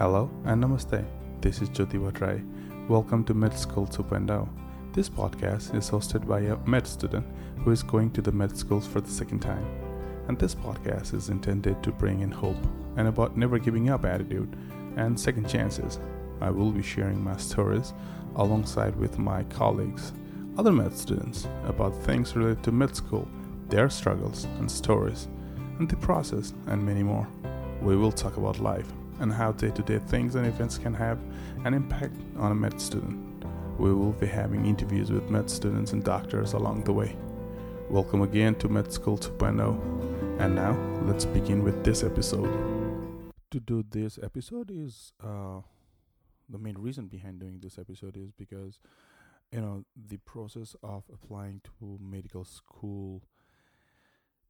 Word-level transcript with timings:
Hello 0.00 0.30
and 0.46 0.64
namaste. 0.64 1.04
This 1.42 1.60
is 1.60 1.68
Jyoti 1.68 1.98
Vatrai. 2.00 2.40
Welcome 2.88 3.22
to 3.24 3.34
Med 3.34 3.52
School 3.52 3.86
2.0. 3.86 4.48
This 4.94 5.10
podcast 5.10 5.74
is 5.74 5.90
hosted 5.90 6.26
by 6.26 6.40
a 6.40 6.56
med 6.66 6.86
student 6.86 7.26
who 7.58 7.70
is 7.70 7.82
going 7.82 8.10
to 8.12 8.22
the 8.22 8.32
med 8.32 8.56
schools 8.56 8.86
for 8.86 9.02
the 9.02 9.10
second 9.10 9.40
time. 9.40 9.66
And 10.26 10.38
this 10.38 10.54
podcast 10.54 11.12
is 11.12 11.28
intended 11.28 11.82
to 11.82 11.92
bring 11.92 12.22
in 12.22 12.30
hope 12.30 12.56
and 12.96 13.08
about 13.08 13.36
never 13.36 13.58
giving 13.58 13.90
up 13.90 14.06
attitude 14.06 14.56
and 14.96 15.20
second 15.20 15.50
chances. 15.50 15.98
I 16.40 16.48
will 16.48 16.72
be 16.72 16.82
sharing 16.82 17.22
my 17.22 17.36
stories 17.36 17.92
alongside 18.36 18.96
with 18.96 19.18
my 19.18 19.42
colleagues, 19.50 20.14
other 20.56 20.72
med 20.72 20.96
students, 20.96 21.46
about 21.66 21.94
things 22.06 22.34
related 22.34 22.62
to 22.62 22.72
med 22.72 22.96
school, 22.96 23.28
their 23.68 23.90
struggles 23.90 24.46
and 24.60 24.70
stories, 24.70 25.28
and 25.78 25.90
the 25.90 25.96
process, 25.96 26.54
and 26.68 26.82
many 26.82 27.02
more. 27.02 27.28
We 27.82 27.96
will 27.96 28.12
talk 28.12 28.38
about 28.38 28.60
life 28.60 28.90
and 29.20 29.32
how 29.32 29.52
day 29.52 29.70
to 29.70 29.82
day 29.82 29.98
things 29.98 30.34
and 30.34 30.46
events 30.46 30.78
can 30.78 30.94
have 30.94 31.18
an 31.64 31.74
impact 31.74 32.16
on 32.36 32.52
a 32.52 32.54
med 32.54 32.80
student. 32.80 33.44
We 33.78 33.94
will 33.94 34.12
be 34.12 34.26
having 34.26 34.66
interviews 34.66 35.12
with 35.12 35.30
med 35.30 35.48
students 35.48 35.92
and 35.92 36.02
doctors 36.02 36.54
along 36.54 36.84
the 36.84 36.92
way. 36.92 37.16
Welcome 37.90 38.22
again 38.22 38.54
to 38.56 38.68
Med 38.68 38.92
School 38.92 39.18
2.0. 39.18 40.40
And 40.40 40.54
now, 40.54 40.78
let's 41.06 41.24
begin 41.24 41.64
with 41.64 41.82
this 41.82 42.04
episode. 42.04 42.48
To 43.50 43.58
do 43.58 43.84
this 43.90 44.18
episode 44.22 44.70
is 44.70 45.12
uh, 45.20 45.60
the 46.48 46.58
main 46.58 46.78
reason 46.78 47.06
behind 47.06 47.40
doing 47.40 47.58
this 47.60 47.78
episode 47.78 48.16
is 48.16 48.30
because 48.30 48.78
you 49.50 49.60
know 49.60 49.84
the 49.96 50.18
process 50.18 50.76
of 50.82 51.02
applying 51.12 51.60
to 51.64 51.98
medical 52.00 52.44
school 52.44 53.22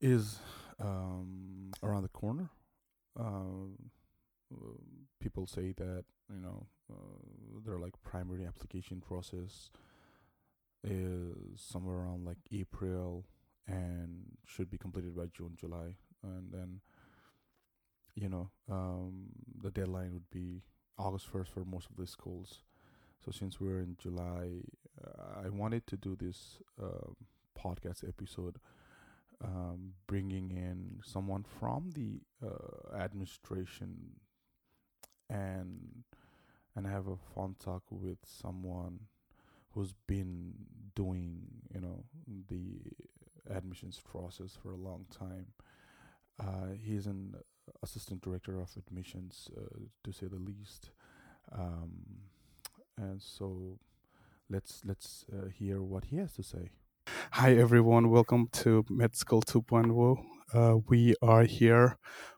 is 0.00 0.38
um, 0.78 1.72
around 1.82 2.02
the 2.02 2.08
corner. 2.08 2.50
Uh, 3.18 3.72
people 5.20 5.46
say 5.46 5.72
that 5.76 6.04
you 6.32 6.40
know 6.40 6.66
uh, 6.90 7.60
their 7.64 7.78
like 7.78 7.94
primary 8.02 8.46
application 8.46 9.00
process 9.00 9.70
is 10.82 11.60
somewhere 11.60 11.96
around 11.96 12.24
like 12.24 12.38
April 12.52 13.26
and 13.66 14.24
should 14.46 14.70
be 14.70 14.78
completed 14.78 15.14
by 15.14 15.26
June, 15.32 15.52
July, 15.56 15.96
and 16.22 16.50
then 16.52 16.80
you 18.14 18.28
know 18.28 18.50
um, 18.70 19.26
the 19.62 19.70
deadline 19.70 20.12
would 20.12 20.30
be 20.30 20.62
August 20.98 21.26
first 21.26 21.52
for 21.52 21.64
most 21.64 21.88
of 21.90 21.96
the 21.96 22.06
schools. 22.06 22.62
So 23.24 23.30
since 23.30 23.60
we're 23.60 23.80
in 23.80 23.96
July, 23.98 24.62
uh, 25.04 25.44
I 25.44 25.50
wanted 25.50 25.86
to 25.88 25.96
do 25.96 26.16
this 26.16 26.58
uh, 26.82 27.12
podcast 27.58 28.08
episode, 28.08 28.56
um, 29.44 29.92
bringing 30.06 30.50
in 30.50 31.00
someone 31.04 31.44
from 31.58 31.90
the 31.94 32.22
uh, 32.42 32.96
administration 32.96 34.16
and 35.30 36.04
and 36.76 36.86
have 36.86 37.06
a 37.06 37.16
fun 37.34 37.54
talk 37.62 37.82
with 37.90 38.18
someone 38.24 39.00
who's 39.72 39.94
been 40.06 40.54
doing 40.94 41.42
you 41.72 41.80
know 41.80 42.04
the 42.48 42.80
admissions 43.48 44.00
process 44.00 44.56
for 44.60 44.72
a 44.72 44.76
long 44.76 45.06
time. 45.16 45.46
Uh, 46.38 46.74
he's 46.82 47.06
an 47.06 47.34
assistant 47.82 48.22
director 48.22 48.58
of 48.60 48.70
admissions, 48.76 49.48
uh, 49.56 49.78
to 50.04 50.12
say 50.12 50.26
the 50.26 50.36
least. 50.36 50.90
Um, 51.52 51.90
and 52.96 53.20
so, 53.20 53.78
let's 54.48 54.82
let's 54.84 55.24
uh, 55.32 55.48
hear 55.48 55.82
what 55.82 56.04
he 56.06 56.16
has 56.16 56.32
to 56.34 56.42
say. 56.42 56.70
Hi 57.32 57.54
everyone, 57.54 58.10
welcome 58.10 58.48
to 58.52 58.84
Med 58.88 59.16
School 59.16 59.42
2.0. 59.42 60.24
Uh, 60.52 60.78
we 60.88 61.14
are 61.22 61.44
here 61.44 61.96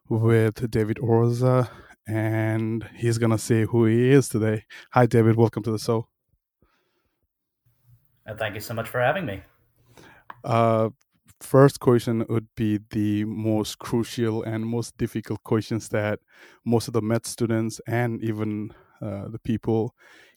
with 0.08 0.70
David 0.70 0.98
Oroza 0.98 1.68
and 2.06 2.86
he's 2.94 3.18
gonna 3.18 3.38
say 3.38 3.64
who 3.64 3.86
he 3.86 4.10
is 4.10 4.28
today. 4.28 4.64
Hi, 4.92 5.06
David. 5.06 5.36
Welcome 5.36 5.62
to 5.64 5.72
the 5.72 5.78
show. 5.78 6.08
And 8.26 8.38
thank 8.38 8.54
you 8.54 8.60
so 8.60 8.74
much 8.74 8.88
for 8.88 9.00
having 9.00 9.26
me. 9.26 9.42
Uh, 10.44 10.90
first 11.40 11.80
question 11.80 12.24
would 12.28 12.48
be 12.56 12.78
the 12.90 13.24
most 13.24 13.78
crucial 13.78 14.42
and 14.42 14.64
most 14.64 14.96
difficult 14.96 15.42
questions 15.42 15.88
that 15.88 16.20
most 16.64 16.88
of 16.88 16.94
the 16.94 17.02
med 17.02 17.26
students 17.26 17.80
and 17.86 18.22
even 18.22 18.72
uh, 19.00 19.28
the 19.28 19.38
people 19.38 19.94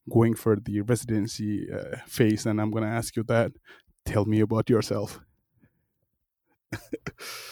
going 0.09 0.35
for 0.35 0.55
the 0.55 0.81
residency 0.81 1.67
uh, 1.71 1.97
face. 2.07 2.45
And 2.45 2.59
I'm 2.59 2.71
going 2.71 2.83
to 2.83 2.89
ask 2.89 3.15
you 3.15 3.23
that. 3.23 3.51
Tell 4.05 4.25
me 4.25 4.39
about 4.39 4.69
yourself. 4.69 5.19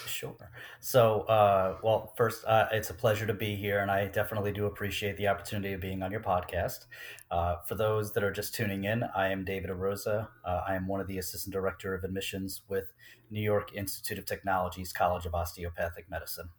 Sure. 0.05 0.51
So, 0.79 1.21
uh, 1.21 1.77
well, 1.83 2.13
first, 2.15 2.45
uh, 2.45 2.67
it's 2.71 2.89
a 2.89 2.93
pleasure 2.93 3.25
to 3.25 3.33
be 3.33 3.55
here, 3.55 3.79
and 3.79 3.89
I 3.89 4.07
definitely 4.07 4.51
do 4.51 4.65
appreciate 4.65 5.17
the 5.17 5.27
opportunity 5.27 5.73
of 5.73 5.81
being 5.81 6.03
on 6.03 6.11
your 6.11 6.21
podcast. 6.21 6.85
Uh, 7.31 7.55
for 7.67 7.75
those 7.75 8.13
that 8.13 8.23
are 8.23 8.31
just 8.31 8.53
tuning 8.53 8.83
in, 8.83 9.03
I 9.15 9.29
am 9.29 9.43
David 9.43 9.69
Oroza. 9.69 10.27
Uh, 10.45 10.61
I 10.67 10.75
am 10.75 10.87
one 10.87 11.01
of 11.01 11.07
the 11.07 11.17
assistant 11.17 11.53
director 11.53 11.93
of 11.95 12.03
admissions 12.03 12.61
with 12.67 12.93
New 13.31 13.41
York 13.41 13.73
Institute 13.75 14.19
of 14.19 14.25
Technology's 14.25 14.93
College 14.93 15.25
of 15.25 15.33
Osteopathic 15.33 16.09
Medicine. 16.09 16.49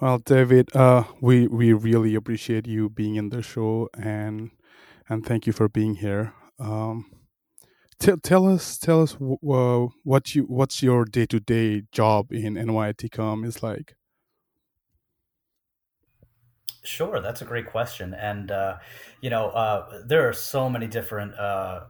Well, 0.00 0.18
David, 0.18 0.68
uh, 0.76 1.04
we 1.20 1.46
we 1.46 1.72
really 1.72 2.14
appreciate 2.14 2.66
you 2.66 2.90
being 2.90 3.16
in 3.16 3.30
the 3.30 3.42
show, 3.42 3.88
and 3.94 4.50
and 5.08 5.24
thank 5.24 5.46
you 5.46 5.54
for 5.54 5.68
being 5.68 5.94
here. 5.96 6.34
Um, 6.58 7.06
tell 7.98 8.16
tell 8.18 8.46
us 8.46 8.78
tell 8.78 9.02
us 9.02 9.16
uh, 9.20 9.86
what 10.04 10.34
you 10.34 10.42
what's 10.44 10.82
your 10.82 11.04
day 11.04 11.26
to 11.26 11.40
day 11.40 11.82
job 11.92 12.32
in 12.32 12.54
NYITCOM 12.54 13.44
is 13.44 13.62
like. 13.62 13.94
Sure, 16.84 17.20
that's 17.20 17.42
a 17.42 17.44
great 17.44 17.66
question, 17.66 18.14
and 18.14 18.50
uh, 18.50 18.76
you 19.20 19.30
know 19.30 19.48
uh, 19.48 20.02
there 20.06 20.28
are 20.28 20.32
so 20.32 20.70
many 20.70 20.86
different 20.86 21.34
uh, 21.34 21.84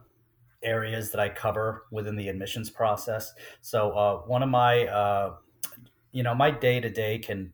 areas 0.63 1.11
that 1.11 1.19
I 1.19 1.29
cover 1.29 1.83
within 1.91 2.15
the 2.15 2.29
admissions 2.29 2.69
process. 2.69 3.31
So 3.61 3.91
uh, 3.91 4.17
one 4.21 4.41
of 4.41 4.49
my 4.49 4.87
uh, 4.87 5.35
you 6.11 6.23
know 6.23 6.33
my 6.33 6.49
day 6.51 6.79
to 6.79 6.89
day 6.89 7.19
can 7.19 7.53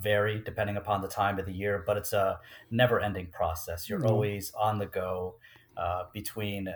vary 0.00 0.40
depending 0.44 0.76
upon 0.76 1.00
the 1.00 1.08
time 1.08 1.38
of 1.38 1.46
the 1.46 1.52
year, 1.52 1.82
but 1.84 1.96
it's 1.96 2.12
a 2.12 2.38
never 2.70 3.00
ending 3.00 3.26
process. 3.32 3.88
You're 3.88 4.00
mm-hmm. 4.00 4.08
always 4.08 4.52
on 4.58 4.78
the 4.78 4.86
go 4.86 5.36
between 6.12 6.68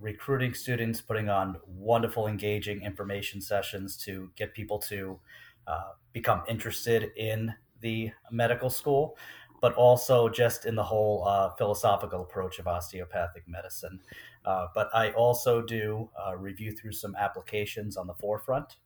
recruiting 0.00 0.54
students, 0.54 1.00
putting 1.00 1.28
on 1.28 1.56
wonderful, 1.66 2.26
engaging 2.26 2.82
information 2.82 3.40
sessions 3.40 3.96
to 3.98 4.30
get 4.36 4.54
people 4.54 4.78
to 4.78 5.18
uh, 5.66 5.92
become 6.12 6.42
interested 6.48 7.12
in 7.16 7.54
the 7.80 8.10
medical 8.30 8.70
school, 8.70 9.16
but 9.60 9.74
also 9.74 10.28
just 10.28 10.66
in 10.66 10.74
the 10.74 10.82
whole 10.82 11.24
uh, 11.26 11.50
philosophical 11.56 12.22
approach 12.22 12.58
of 12.58 12.66
osteopathic 12.66 13.44
medicine. 13.46 14.00
Uh, 14.44 14.66
but 14.74 14.88
I 14.94 15.10
also 15.12 15.62
do 15.62 16.10
uh, 16.26 16.36
review 16.36 16.72
through 16.72 16.92
some 16.92 17.14
applications 17.16 17.96
on 17.96 18.06
the 18.06 18.14
forefront. 18.14 18.76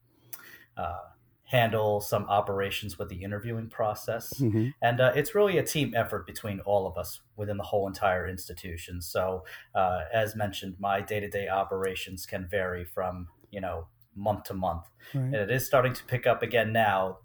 Handle 1.48 2.02
some 2.02 2.26
operations 2.28 2.98
with 2.98 3.08
the 3.08 3.22
interviewing 3.22 3.68
process. 3.68 4.34
Mm-hmm. 4.34 4.68
And 4.82 5.00
uh, 5.00 5.12
it's 5.14 5.34
really 5.34 5.56
a 5.56 5.62
team 5.62 5.94
effort 5.96 6.26
between 6.26 6.60
all 6.60 6.86
of 6.86 6.98
us 6.98 7.20
within 7.36 7.56
the 7.56 7.64
whole 7.64 7.86
entire 7.86 8.28
institution. 8.28 9.00
So, 9.00 9.44
uh, 9.74 10.00
as 10.12 10.36
mentioned, 10.36 10.76
my 10.78 11.00
day 11.00 11.20
to 11.20 11.28
day 11.28 11.48
operations 11.48 12.26
can 12.26 12.46
vary 12.46 12.84
from, 12.84 13.28
you 13.50 13.62
know, 13.62 13.86
month 14.14 14.44
to 14.44 14.54
month. 14.54 14.84
Right. 15.14 15.24
And 15.24 15.34
it 15.34 15.50
is 15.50 15.64
starting 15.64 15.94
to 15.94 16.04
pick 16.04 16.26
up 16.26 16.42
again 16.42 16.72
now 16.72 17.20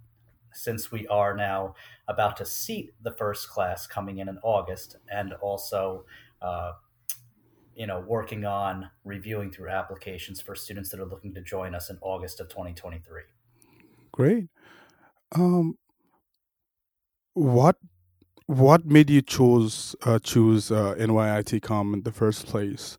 since 0.53 0.89
we 0.89 1.05
are 1.07 1.35
now 1.35 1.75
about 2.07 2.37
to 2.37 2.45
seat 2.45 2.93
the 3.01 3.11
first 3.11 3.49
class 3.49 3.87
coming 3.87 4.19
in 4.19 4.29
in 4.29 4.37
August 4.41 4.95
and 5.11 5.33
also. 5.33 6.05
Uh, 6.41 6.73
you 7.75 7.87
know, 7.87 7.99
working 7.99 8.45
on 8.45 8.89
reviewing 9.03 9.51
through 9.51 9.69
applications 9.69 10.39
for 10.39 10.53
students 10.53 10.89
that 10.89 10.99
are 10.99 11.05
looking 11.05 11.33
to 11.33 11.41
join 11.41 11.73
us 11.73 11.89
in 11.89 11.97
August 12.01 12.39
of 12.39 12.47
2023. 12.49 13.23
Great. 14.13 14.47
Um, 15.35 15.77
what 17.33 17.77
what 18.45 18.85
made 18.85 19.09
you 19.09 19.21
choose 19.21 19.95
uh, 20.05 20.19
choose 20.19 20.71
uh, 20.71 20.95
NYITCOM 20.97 21.93
in 21.93 22.03
the 22.03 22.11
first 22.11 22.45
place? 22.45 22.97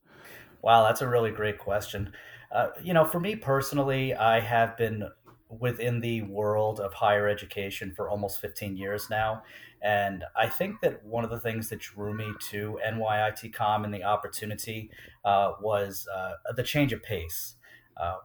Wow, 0.61 0.83
that's 0.85 1.03
a 1.03 1.09
really 1.09 1.31
great 1.31 1.59
question. 1.59 2.13
Uh, 2.51 2.69
you 2.83 2.93
know, 2.93 3.05
for 3.05 3.21
me 3.21 3.37
personally, 3.37 4.15
I 4.15 4.41
have 4.41 4.77
been 4.77 5.09
within 5.49 6.01
the 6.01 6.23
world 6.23 6.81
of 6.81 6.93
higher 6.95 7.29
education 7.29 7.93
for 7.95 8.09
almost 8.09 8.41
15 8.41 8.77
years 8.77 9.09
now. 9.09 9.43
And 9.83 10.25
I 10.37 10.49
think 10.49 10.81
that 10.81 11.05
one 11.05 11.23
of 11.23 11.31
the 11.31 11.39
things 11.39 11.69
that 11.69 11.81
drew 11.81 12.15
me 12.15 12.33
to 12.51 12.79
NYITCOM 12.85 13.85
and 13.85 13.93
the 13.93 14.03
opportunity 14.03 14.91
uh, 15.25 15.53
was 15.61 16.09
uh, 16.13 16.33
the 16.57 16.63
change 16.63 16.93
of 16.93 17.03
pace. 17.03 17.55
Uh, 17.97 18.17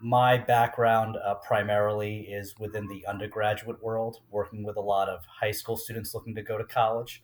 my 0.00 0.36
background 0.36 1.16
uh, 1.24 1.34
primarily 1.36 2.20
is 2.20 2.54
within 2.58 2.86
the 2.86 3.06
undergraduate 3.06 3.82
world, 3.82 4.18
working 4.30 4.62
with 4.62 4.76
a 4.76 4.80
lot 4.80 5.08
of 5.08 5.20
high 5.24 5.50
school 5.50 5.76
students 5.76 6.14
looking 6.14 6.34
to 6.34 6.42
go 6.42 6.58
to 6.58 6.64
college. 6.64 7.22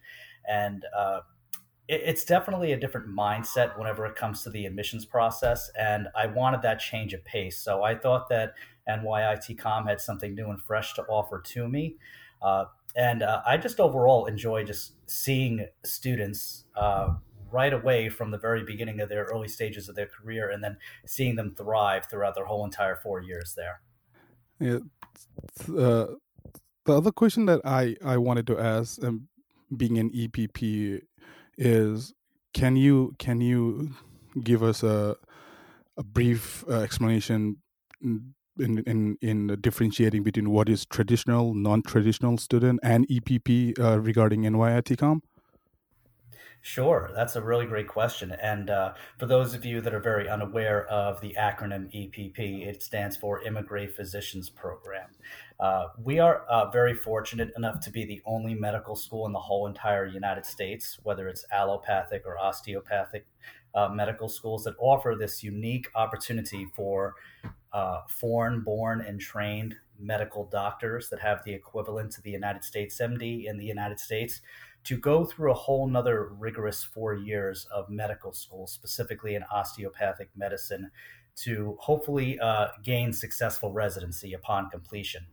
And 0.48 0.84
uh, 0.96 1.20
it, 1.88 2.02
it's 2.04 2.24
definitely 2.24 2.72
a 2.72 2.80
different 2.80 3.08
mindset 3.08 3.78
whenever 3.78 4.06
it 4.06 4.16
comes 4.16 4.42
to 4.44 4.50
the 4.50 4.64
admissions 4.66 5.04
process. 5.04 5.70
And 5.78 6.08
I 6.16 6.26
wanted 6.26 6.62
that 6.62 6.80
change 6.80 7.12
of 7.12 7.24
pace. 7.24 7.58
So 7.58 7.82
I 7.82 7.94
thought 7.94 8.28
that 8.30 8.54
NYITCOM 8.88 9.86
had 9.86 10.00
something 10.00 10.34
new 10.34 10.48
and 10.50 10.60
fresh 10.60 10.94
to 10.94 11.02
offer 11.04 11.40
to 11.40 11.68
me. 11.68 11.96
Uh, 12.40 12.64
and 12.96 13.22
uh, 13.22 13.42
I 13.46 13.56
just 13.56 13.80
overall 13.80 14.26
enjoy 14.26 14.64
just 14.64 14.94
seeing 15.06 15.66
students 15.84 16.64
uh, 16.74 17.14
right 17.52 17.72
away 17.72 18.08
from 18.08 18.30
the 18.30 18.38
very 18.38 18.64
beginning 18.64 19.00
of 19.00 19.08
their 19.08 19.24
early 19.24 19.48
stages 19.48 19.88
of 19.88 19.94
their 19.94 20.06
career, 20.06 20.50
and 20.50 20.62
then 20.62 20.76
seeing 21.06 21.36
them 21.36 21.54
thrive 21.54 22.06
throughout 22.10 22.34
their 22.34 22.46
whole 22.46 22.64
entire 22.64 22.96
four 22.96 23.20
years 23.20 23.54
there. 23.56 23.80
Yeah. 24.58 24.78
Uh, 25.68 26.06
the 26.84 26.96
other 26.96 27.12
question 27.12 27.46
that 27.46 27.60
I 27.64 27.96
I 28.04 28.16
wanted 28.16 28.46
to 28.48 28.58
ask, 28.58 29.02
um, 29.04 29.28
being 29.76 29.98
an 29.98 30.10
EPP, 30.10 31.02
is 31.58 32.12
can 32.54 32.76
you 32.76 33.14
can 33.18 33.40
you 33.40 33.90
give 34.42 34.62
us 34.62 34.82
a 34.82 35.16
a 35.96 36.02
brief 36.02 36.64
uh, 36.68 36.80
explanation 36.80 37.58
in, 38.02 38.34
in 38.58 39.16
in 39.20 39.58
differentiating 39.60 40.22
between 40.22 40.50
what 40.50 40.68
is 40.68 40.86
traditional, 40.86 41.54
non-traditional 41.54 42.38
student, 42.38 42.80
and 42.82 43.06
EPP 43.08 43.78
uh, 43.78 44.00
regarding 44.00 44.42
NYITCOM? 44.42 45.20
Sure, 46.64 47.10
that's 47.12 47.34
a 47.34 47.42
really 47.42 47.66
great 47.66 47.88
question. 47.88 48.30
And 48.40 48.70
uh, 48.70 48.94
for 49.18 49.26
those 49.26 49.52
of 49.52 49.64
you 49.64 49.80
that 49.80 49.92
are 49.92 50.00
very 50.00 50.28
unaware 50.28 50.86
of 50.86 51.20
the 51.20 51.34
acronym 51.36 51.92
EPP, 51.92 52.64
it 52.64 52.84
stands 52.84 53.16
for 53.16 53.42
Emigre 53.44 53.88
Physicians 53.88 54.48
Program. 54.48 55.08
Uh, 55.58 55.88
we 56.00 56.20
are 56.20 56.44
uh, 56.48 56.70
very 56.70 56.94
fortunate 56.94 57.50
enough 57.56 57.80
to 57.80 57.90
be 57.90 58.04
the 58.04 58.22
only 58.26 58.54
medical 58.54 58.94
school 58.94 59.26
in 59.26 59.32
the 59.32 59.40
whole 59.40 59.66
entire 59.66 60.06
United 60.06 60.46
States, 60.46 61.00
whether 61.02 61.26
it's 61.26 61.44
allopathic 61.50 62.22
or 62.24 62.38
osteopathic 62.38 63.26
uh, 63.74 63.88
medical 63.88 64.28
schools, 64.28 64.62
that 64.62 64.74
offer 64.78 65.16
this 65.18 65.42
unique 65.42 65.88
opportunity 65.96 66.68
for 66.76 67.16
uh, 67.72 68.02
foreign 68.08 68.60
born 68.60 69.00
and 69.00 69.20
trained 69.20 69.74
medical 69.98 70.44
doctors 70.46 71.08
that 71.08 71.20
have 71.20 71.42
the 71.44 71.52
equivalent 71.52 72.12
to 72.12 72.20
the 72.22 72.30
United 72.30 72.62
States 72.62 73.00
MD 73.00 73.46
in 73.46 73.56
the 73.56 73.64
United 73.64 73.98
States 73.98 74.40
to 74.84 74.96
go 74.96 75.24
through 75.24 75.52
a 75.52 75.54
whole 75.54 75.86
nother 75.86 76.28
rigorous 76.38 76.82
four 76.82 77.14
years 77.14 77.66
of 77.72 77.88
medical 77.88 78.32
school, 78.32 78.66
specifically 78.66 79.34
in 79.34 79.42
osteopathic 79.44 80.30
medicine, 80.36 80.90
to 81.34 81.76
hopefully 81.80 82.38
uh, 82.40 82.68
gain 82.82 83.12
successful 83.12 83.72
residency 83.72 84.32
upon 84.32 84.70
completion. 84.70 85.26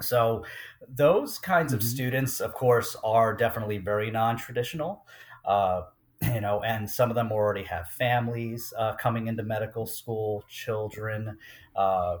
So, 0.00 0.44
those 0.88 1.38
kinds 1.38 1.72
mm-hmm. 1.72 1.76
of 1.76 1.82
students, 1.82 2.40
of 2.40 2.54
course, 2.54 2.96
are 3.04 3.34
definitely 3.34 3.78
very 3.78 4.10
non 4.10 4.36
traditional. 4.36 5.04
Uh, 5.44 5.82
you 6.22 6.40
know, 6.40 6.62
and 6.62 6.88
some 6.88 7.10
of 7.10 7.16
them 7.16 7.32
already 7.32 7.64
have 7.64 7.88
families 7.88 8.72
uh, 8.78 8.94
coming 8.94 9.26
into 9.26 9.42
medical 9.42 9.86
school, 9.86 10.44
children, 10.48 11.36
uh, 11.74 12.18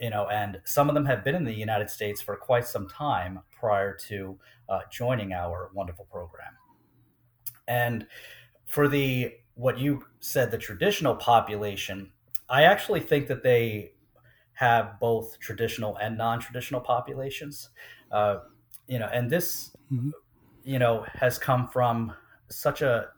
you 0.00 0.10
know, 0.10 0.28
and 0.28 0.60
some 0.64 0.88
of 0.88 0.94
them 0.94 1.06
have 1.06 1.24
been 1.24 1.34
in 1.34 1.44
the 1.44 1.52
United 1.52 1.88
States 1.90 2.20
for 2.20 2.36
quite 2.36 2.66
some 2.66 2.88
time 2.88 3.40
prior 3.50 3.94
to 4.08 4.38
uh, 4.68 4.80
joining 4.90 5.32
our 5.32 5.70
wonderful 5.74 6.06
program. 6.10 6.52
And 7.68 8.06
for 8.66 8.88
the 8.88 9.32
what 9.54 9.78
you 9.78 10.04
said, 10.20 10.50
the 10.50 10.58
traditional 10.58 11.14
population, 11.16 12.10
I 12.48 12.64
actually 12.64 13.00
think 13.00 13.26
that 13.28 13.42
they 13.42 13.92
have 14.52 14.98
both 15.00 15.38
traditional 15.38 15.96
and 15.96 16.16
non-traditional 16.16 16.80
populations. 16.80 17.70
Uh, 18.12 18.38
you 18.86 18.98
know, 18.98 19.08
and 19.12 19.30
this, 19.30 19.72
mm-hmm. 19.90 20.10
you 20.62 20.78
know, 20.78 21.04
has 21.14 21.38
come 21.38 21.68
from 21.68 22.12
such 22.48 22.82
a 22.82 23.08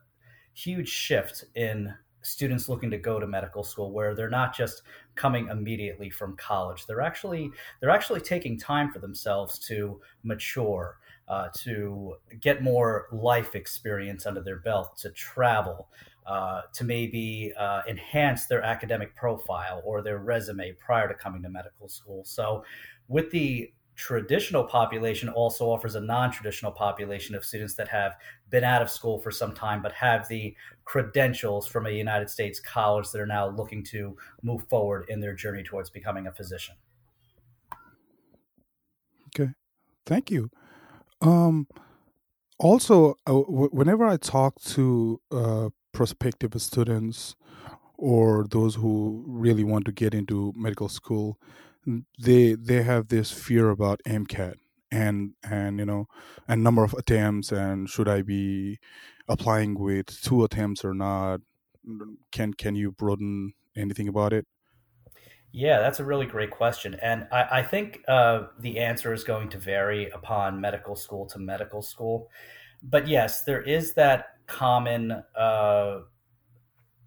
huge 0.54 0.88
shift 0.88 1.44
in 1.54 1.94
students 2.22 2.68
looking 2.68 2.90
to 2.90 2.98
go 2.98 3.18
to 3.20 3.26
medical 3.26 3.62
school 3.62 3.92
where 3.92 4.14
they're 4.14 4.30
not 4.30 4.54
just 4.54 4.82
coming 5.14 5.48
immediately 5.48 6.10
from 6.10 6.36
college. 6.36 6.86
They're 6.86 7.00
actually 7.00 7.50
they're 7.80 7.90
actually 7.90 8.20
taking 8.20 8.58
time 8.58 8.92
for 8.92 8.98
themselves 8.98 9.58
to 9.60 10.00
mature 10.22 10.98
uh, 11.28 11.48
to 11.58 12.16
get 12.40 12.62
more 12.62 13.06
life 13.12 13.54
experience 13.54 14.26
under 14.26 14.42
their 14.42 14.58
belt 14.58 14.96
to 14.98 15.10
travel 15.10 15.88
uh, 16.26 16.62
to 16.74 16.84
maybe 16.84 17.52
uh, 17.58 17.82
enhance 17.88 18.46
their 18.46 18.62
academic 18.62 19.14
profile 19.16 19.80
or 19.84 20.02
their 20.02 20.18
resume 20.18 20.72
prior 20.72 21.08
to 21.08 21.14
coming 21.14 21.42
to 21.42 21.48
medical 21.48 21.88
school. 21.88 22.22
So 22.24 22.64
with 23.08 23.30
the 23.30 23.72
traditional 23.98 24.62
population 24.62 25.28
also 25.28 25.68
offers 25.68 25.96
a 25.96 26.00
non-traditional 26.00 26.70
population 26.70 27.34
of 27.34 27.44
students 27.44 27.74
that 27.74 27.88
have 27.88 28.16
been 28.48 28.62
out 28.62 28.80
of 28.80 28.88
school 28.88 29.18
for 29.18 29.32
some 29.32 29.52
time 29.52 29.82
but 29.82 29.90
have 29.92 30.28
the 30.28 30.54
credentials 30.84 31.66
from 31.66 31.84
a 31.84 31.90
United 31.90 32.30
States 32.30 32.60
college 32.60 33.10
that 33.10 33.20
are 33.20 33.26
now 33.26 33.48
looking 33.48 33.82
to 33.82 34.16
move 34.40 34.62
forward 34.68 35.04
in 35.08 35.18
their 35.18 35.34
journey 35.34 35.64
towards 35.64 35.90
becoming 35.90 36.28
a 36.28 36.32
physician. 36.32 36.76
Okay. 39.34 39.52
Thank 40.06 40.30
you. 40.30 40.48
Um 41.20 41.66
also 42.60 43.16
uh, 43.26 43.32
w- 43.32 43.70
whenever 43.72 44.06
I 44.06 44.16
talk 44.16 44.60
to 44.76 45.20
uh, 45.32 45.70
prospective 45.90 46.52
students 46.62 47.34
or 47.96 48.46
those 48.48 48.76
who 48.76 49.24
really 49.26 49.64
want 49.64 49.86
to 49.86 49.92
get 49.92 50.14
into 50.14 50.52
medical 50.56 50.88
school, 50.88 51.36
they 52.18 52.54
they 52.54 52.82
have 52.82 53.08
this 53.08 53.30
fear 53.30 53.70
about 53.70 54.00
MCAT 54.06 54.54
and 54.90 55.32
and 55.42 55.78
you 55.78 55.86
know 55.86 56.06
a 56.46 56.56
number 56.56 56.84
of 56.84 56.94
attempts 56.94 57.52
and 57.52 57.88
should 57.88 58.08
I 58.08 58.22
be 58.22 58.78
applying 59.28 59.78
with 59.78 60.20
two 60.22 60.44
attempts 60.44 60.84
or 60.84 60.94
not? 60.94 61.40
Can 62.32 62.54
can 62.54 62.74
you 62.74 62.92
broaden 62.92 63.52
anything 63.76 64.08
about 64.08 64.32
it? 64.32 64.46
Yeah, 65.50 65.80
that's 65.80 65.98
a 65.98 66.04
really 66.04 66.26
great 66.26 66.50
question, 66.50 66.94
and 67.02 67.26
I, 67.32 67.60
I 67.60 67.62
think 67.62 68.02
uh, 68.06 68.48
the 68.60 68.78
answer 68.80 69.14
is 69.14 69.24
going 69.24 69.48
to 69.50 69.58
vary 69.58 70.10
upon 70.10 70.60
medical 70.60 70.94
school 70.94 71.24
to 71.28 71.38
medical 71.38 71.80
school. 71.80 72.28
But 72.82 73.08
yes, 73.08 73.44
there 73.44 73.62
is 73.62 73.94
that 73.94 74.26
common 74.46 75.22
uh, 75.34 76.00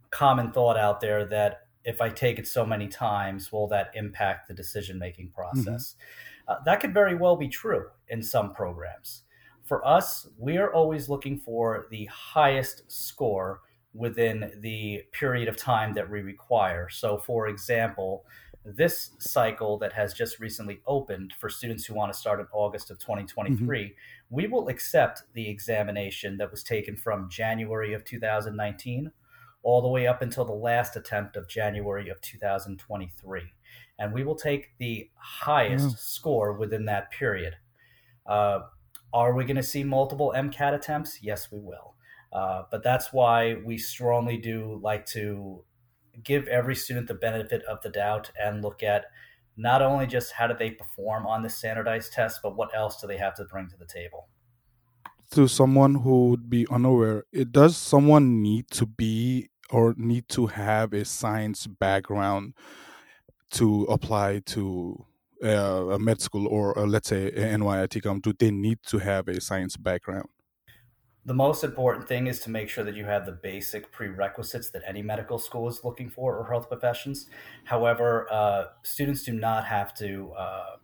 common 0.10 0.52
thought 0.52 0.78
out 0.78 1.02
there 1.02 1.26
that 1.26 1.68
if 1.84 2.02
I 2.02 2.10
take 2.10 2.40
it 2.40 2.48
so 2.48 2.66
many 2.66 2.88
times, 2.88 3.52
will 3.52 3.68
that 3.70 3.92
impact 3.94 4.48
the 4.48 4.54
decision 4.54 5.00
making 5.00 5.30
process? 5.30 5.96
Mm-hmm. 5.96 6.52
Uh, 6.52 6.64
that 6.66 6.80
could 6.80 6.94
very 6.94 7.16
well 7.16 7.36
be 7.36 7.48
true 7.48 7.88
in 8.10 8.22
some 8.22 8.54
programs. 8.54 9.24
For 9.64 9.86
us, 9.88 10.28
we 10.38 10.58
are 10.58 10.74
always 10.74 11.08
looking 11.08 11.40
for 11.40 11.88
the 11.90 12.06
highest 12.06 12.92
score 12.92 13.62
within 13.94 14.52
the 14.62 15.04
period 15.12 15.48
of 15.48 15.58
time 15.58 15.94
that 15.94 16.10
we 16.10 16.22
require. 16.22 16.90
So, 16.90 17.18
for 17.18 17.48
example, 17.48 18.26
this 18.64 19.12
cycle 19.20 19.78
that 19.80 19.94
has 19.94 20.14
just 20.14 20.40
recently 20.40 20.82
opened 20.86 21.34
for 21.40 21.50
students 21.50 21.86
who 21.86 21.94
want 21.94 22.14
to 22.14 22.18
start 22.18 22.40
in 22.40 22.46
August 22.54 22.92
of 22.92 23.00
2023, 23.00 23.58
mm-hmm. 23.58 23.94
we 24.30 24.48
will 24.48 24.68
accept 24.68 25.24
the 25.34 25.50
examination 25.50 26.38
that 26.38 26.52
was 26.52 26.64
taken 26.64 26.96
from 26.96 27.30
January 27.30 27.94
of 27.94 28.04
2019 28.04 29.12
all 29.64 29.82
the 29.82 29.88
way 29.88 30.08
up 30.08 30.22
until 30.22 30.46
the 30.46 30.52
last 30.52 30.96
attempt 30.96 31.36
of 31.36 31.48
January 31.48 32.10
of 32.10 32.20
2023. 32.22 33.42
And 34.00 34.14
we 34.14 34.24
will 34.24 34.36
take 34.36 34.70
the 34.78 35.10
highest 35.16 35.88
mm. 35.90 35.98
score 35.98 36.54
within 36.54 36.86
that 36.86 37.12
period. 37.12 37.56
Uh, 38.26 38.62
are 39.14 39.34
we 39.34 39.44
going 39.44 39.58
to 39.58 39.64
see 39.64 39.84
multiple 39.84 40.34
MCAT 40.36 40.74
attempts? 40.74 41.20
Yes, 41.22 41.52
we 41.52 41.60
will. 41.60 41.96
Uh, 42.34 42.64
but 42.72 42.82
that's 42.82 43.12
why 43.12 43.56
we 43.66 43.78
strongly 43.78 44.38
do 44.38 44.80
like 44.82 45.06
to 45.06 45.64
give 46.24 46.48
every 46.48 46.76
student 46.76 47.08
the 47.08 47.14
benefit 47.14 47.64
of 47.66 47.82
the 47.82 47.90
doubt 47.90 48.32
and 48.42 48.64
look 48.64 48.82
at 48.82 49.06
not 49.58 49.82
only 49.82 50.08
just 50.08 50.32
how 50.32 50.48
do 50.48 50.56
they 50.58 50.72
perform 50.72 51.28
on 51.28 51.44
the 51.44 51.50
standardized 51.50 52.14
test, 52.14 52.40
but 52.42 52.56
what 52.56 52.74
else 52.74 53.00
do 53.02 53.08
they 53.08 53.18
have 53.18 53.36
to 53.36 53.44
bring 53.44 53.70
to 53.70 53.78
the 53.78 53.86
table 53.86 54.30
to 55.32 55.48
someone 55.48 55.96
who 55.96 56.30
would 56.30 56.50
be 56.50 56.68
unaware, 56.70 57.24
it 57.32 57.52
does 57.52 57.78
someone 57.78 58.42
need 58.42 58.70
to 58.72 58.86
be 58.86 59.50
or 59.72 59.96
need 59.98 60.28
to 60.30 60.48
have 60.48 60.94
a 60.94 61.06
science 61.06 61.68
background 61.68 62.54
to 63.52 63.84
apply 63.84 64.40
to 64.46 65.06
uh, 65.44 65.96
a 65.96 66.00
med 66.00 66.22
school 66.22 66.48
or 66.48 66.78
uh, 66.78 66.86
let's 66.86 67.10
say 67.10 67.32
NYITCOM? 67.32 68.22
Do 68.22 68.34
they 68.38 68.52
need 68.52 68.80
to 68.88 69.00
have 69.00 69.28
a 69.28 69.42
science 69.42 69.78
background? 69.78 70.30
The 71.24 71.34
most 71.36 71.64
important 71.64 72.08
thing 72.08 72.26
is 72.28 72.40
to 72.42 72.50
make 72.50 72.68
sure 72.68 72.84
that 72.84 72.96
you 72.96 73.06
have 73.06 73.28
the 73.28 73.32
basic 73.32 73.92
prerequisites 73.92 74.72
that 74.72 74.82
any 74.88 75.04
medical 75.04 75.38
school 75.38 75.68
is 75.70 75.82
looking 75.84 76.10
for 76.10 76.36
or 76.36 76.50
health 76.50 76.68
professions. 76.68 77.28
However, 77.66 78.28
uh, 78.32 78.66
students 78.82 79.24
do 79.24 79.32
not 79.32 79.66
have 79.66 79.94
to 79.96 80.34
uh, 80.36 80.78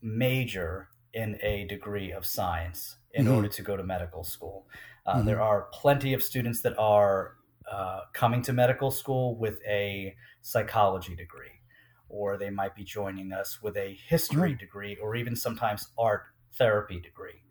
major 0.00 0.90
in 1.12 1.38
a 1.42 1.64
degree 1.64 2.12
of 2.12 2.24
science 2.24 2.96
in 3.12 3.24
mm-hmm. 3.24 3.34
order 3.34 3.48
to 3.48 3.62
go 3.62 3.76
to 3.76 3.82
medical 3.82 4.22
school. 4.22 4.68
Uh, 5.04 5.16
mm-hmm. 5.16 5.26
There 5.26 5.42
are 5.42 5.68
plenty 5.72 6.14
of 6.14 6.22
students 6.22 6.60
that 6.62 6.78
are 6.78 7.34
uh, 7.70 8.00
coming 8.12 8.42
to 8.42 8.52
medical 8.52 8.90
school 8.90 9.36
with 9.36 9.58
a 9.66 10.14
psychology 10.42 11.14
degree, 11.14 11.60
or 12.08 12.36
they 12.36 12.50
might 12.50 12.74
be 12.74 12.84
joining 12.84 13.32
us 13.32 13.62
with 13.62 13.76
a 13.76 13.98
history 14.06 14.50
mm-hmm. 14.50 14.58
degree, 14.58 14.96
or 15.02 15.16
even 15.16 15.34
sometimes 15.34 15.88
art 15.98 16.22
therapy 16.56 17.00
degree. 17.00 17.42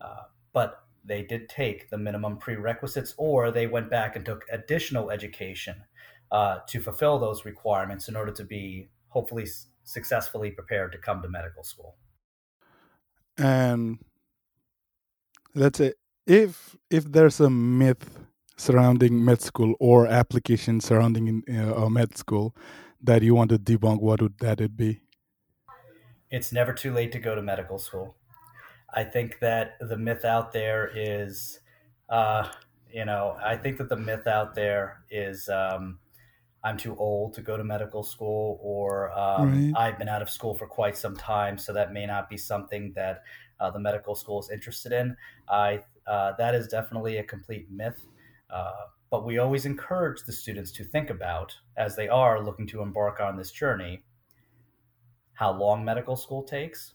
Uh, 0.00 0.22
but 0.52 0.84
they 1.04 1.22
did 1.22 1.48
take 1.48 1.90
the 1.90 1.98
minimum 1.98 2.36
prerequisites, 2.38 3.14
or 3.16 3.50
they 3.50 3.66
went 3.66 3.90
back 3.90 4.16
and 4.16 4.24
took 4.24 4.44
additional 4.50 5.10
education 5.10 5.76
uh, 6.32 6.58
to 6.68 6.80
fulfill 6.80 7.18
those 7.18 7.44
requirements 7.44 8.08
in 8.08 8.16
order 8.16 8.32
to 8.32 8.44
be 8.44 8.88
hopefully 9.08 9.46
successfully 9.84 10.50
prepared 10.50 10.92
to 10.92 10.98
come 10.98 11.22
to 11.22 11.28
medical 11.28 11.62
school. 11.62 11.96
And 13.38 13.98
let's 15.54 15.78
say 15.78 15.92
if 16.26 16.76
if 16.90 17.04
there's 17.04 17.40
a 17.40 17.50
myth 17.50 18.26
surrounding 18.56 19.24
med 19.24 19.40
school 19.40 19.74
or 19.80 20.06
application 20.06 20.80
surrounding 20.80 21.42
uh, 21.50 21.84
a 21.84 21.90
med 21.90 22.16
school 22.16 22.54
that 23.02 23.22
you 23.22 23.34
want 23.34 23.50
to 23.50 23.58
debunk, 23.58 24.00
what 24.00 24.20
would 24.22 24.38
that 24.38 24.60
it 24.60 24.76
be? 24.76 25.02
It's 26.30 26.52
never 26.52 26.72
too 26.72 26.92
late 26.92 27.12
to 27.12 27.18
go 27.18 27.34
to 27.34 27.42
medical 27.42 27.78
school. 27.78 28.16
I 28.94 29.04
think 29.04 29.40
that 29.40 29.78
the 29.80 29.96
myth 29.98 30.24
out 30.24 30.52
there 30.52 30.88
is, 30.94 31.60
uh, 32.10 32.52
you 32.92 33.04
know, 33.04 33.38
I 33.42 33.56
think 33.56 33.78
that 33.78 33.88
the 33.88 33.96
myth 33.96 34.26
out 34.26 34.54
there 34.54 35.04
is 35.10 35.48
um, 35.48 36.00
I'm 36.64 36.78
too 36.78 36.96
old 36.96 37.34
to 37.34 37.42
go 37.42 37.56
to 37.56 37.64
medical 37.64 38.02
school, 38.04 38.58
or 38.62 39.12
um, 39.18 39.66
Right. 39.66 39.74
I've 39.74 39.98
been 39.98 40.08
out 40.08 40.22
of 40.22 40.30
school 40.30 40.54
for 40.54 40.66
quite 40.68 40.96
some 40.96 41.16
time, 41.16 41.58
so 41.58 41.72
that 41.74 41.92
may 41.92 42.06
not 42.06 42.30
be 42.30 42.36
something 42.38 42.92
that 42.94 43.24
uh, 43.60 43.70
the 43.70 43.80
medical 43.80 44.14
school 44.14 44.40
is 44.40 44.50
interested 44.50 44.92
in. 44.92 45.16
I 45.48 45.84
uh, 46.06 46.34
that 46.38 46.54
is 46.54 46.68
definitely 46.68 47.18
a 47.18 47.24
complete 47.24 47.70
myth. 47.70 48.06
Uh, 48.50 48.86
but 49.10 49.24
we 49.24 49.38
always 49.38 49.66
encourage 49.66 50.22
the 50.24 50.32
students 50.32 50.72
to 50.72 50.84
think 50.84 51.10
about 51.10 51.56
as 51.76 51.96
they 51.96 52.08
are 52.08 52.42
looking 52.42 52.66
to 52.68 52.82
embark 52.82 53.20
on 53.20 53.36
this 53.36 53.50
journey 53.50 54.04
how 55.34 55.52
long 55.52 55.84
medical 55.84 56.16
school 56.16 56.42
takes 56.42 56.94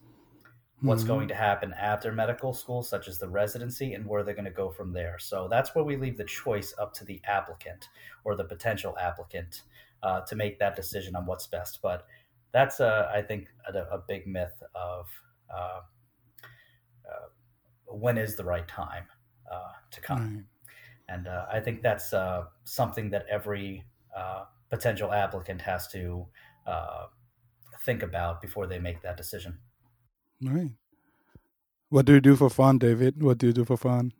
what's 0.83 1.03
hmm 1.03 1.07
going 1.07 1.27
to 1.27 1.35
happen 1.35 1.73
after 1.73 2.11
medical 2.11 2.53
school, 2.53 2.81
such 2.83 3.07
as 3.07 3.19
the 3.19 3.27
residency, 3.29 3.93
and 3.93 4.05
where 4.05 4.23
they're 4.23 4.33
going 4.33 4.45
to 4.45 4.51
go 4.51 4.71
from 4.71 4.93
there. 4.93 5.19
So 5.19 5.47
that's 5.47 5.75
where 5.75 5.83
we 5.83 5.95
leave 5.95 6.17
the 6.17 6.25
choice 6.25 6.73
up 6.79 6.93
to 6.95 7.05
the 7.05 7.21
applicant 7.25 7.89
or 8.23 8.35
the 8.35 8.45
potential 8.45 8.97
applicant 8.97 9.63
uh, 10.03 10.21
to 10.21 10.35
make 10.35 10.59
that 10.59 10.75
decision 10.75 11.15
on 11.15 11.25
what's 11.25 11.47
best. 11.47 11.79
But 11.81 12.07
that's, 12.51 12.79
a, 12.79 13.11
I 13.13 13.21
think, 13.21 13.49
a, 13.71 13.77
a 13.77 13.99
big 14.07 14.27
myth 14.27 14.63
of 14.73 15.07
uh, 15.53 15.81
uh, 17.07 17.27
when 17.85 18.17
is 18.17 18.35
the 18.35 18.43
right 18.43 18.67
time 18.67 19.05
uh, 19.51 19.73
to 19.91 20.01
come. 20.01 20.23
And 21.11 21.27
uh, 21.27 21.45
I 21.51 21.59
think 21.59 21.81
that's 21.81 22.13
uh, 22.13 22.45
something 22.63 23.09
that 23.09 23.25
every 23.29 23.83
uh, 24.15 24.45
potential 24.69 25.11
applicant 25.11 25.61
has 25.61 25.87
to 25.89 26.27
uh, 26.65 27.07
think 27.85 28.03
about 28.03 28.41
before 28.41 28.65
they 28.67 28.79
make 28.79 29.01
that 29.01 29.17
decision. 29.17 29.57
Right. 30.41 30.71
What 31.89 32.05
do 32.05 32.13
you 32.13 32.21
do 32.21 32.35
for 32.37 32.49
fun, 32.49 32.77
David? 32.77 33.21
What 33.21 33.37
do 33.37 33.47
you 33.47 33.53
do 33.53 33.65
for 33.65 33.75
fun? 33.77 34.13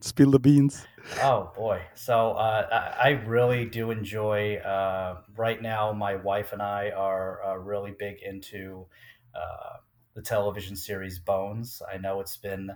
Spill 0.00 0.32
the 0.32 0.40
beans. 0.40 0.86
Oh 1.22 1.52
boy. 1.56 1.82
So 1.94 2.32
uh, 2.32 2.66
I 3.00 3.08
I 3.08 3.10
really 3.24 3.64
do 3.64 3.90
enjoy. 3.90 4.56
Uh, 4.56 5.22
right 5.36 5.62
now, 5.62 5.92
my 5.92 6.16
wife 6.16 6.52
and 6.52 6.60
I 6.60 6.90
are 6.90 7.44
uh, 7.44 7.54
really 7.54 7.94
big 7.96 8.16
into 8.22 8.86
uh, 9.34 9.78
the 10.14 10.22
television 10.22 10.74
series 10.76 11.18
Bones. 11.18 11.80
I 11.90 11.98
know 11.98 12.20
it's 12.20 12.36
been. 12.36 12.70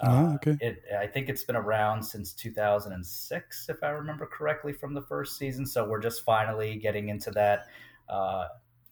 Uh, 0.00 0.34
okay. 0.36 0.60
it, 0.60 0.82
I 0.98 1.06
think 1.06 1.28
it's 1.28 1.44
been 1.44 1.56
around 1.56 2.02
since 2.02 2.32
2006, 2.32 3.68
if 3.68 3.82
I 3.82 3.90
remember 3.90 4.26
correctly, 4.26 4.72
from 4.72 4.94
the 4.94 5.02
first 5.02 5.36
season. 5.36 5.66
So 5.66 5.88
we're 5.88 6.00
just 6.00 6.24
finally 6.24 6.76
getting 6.76 7.08
into 7.08 7.30
that, 7.32 7.66
uh, 8.08 8.48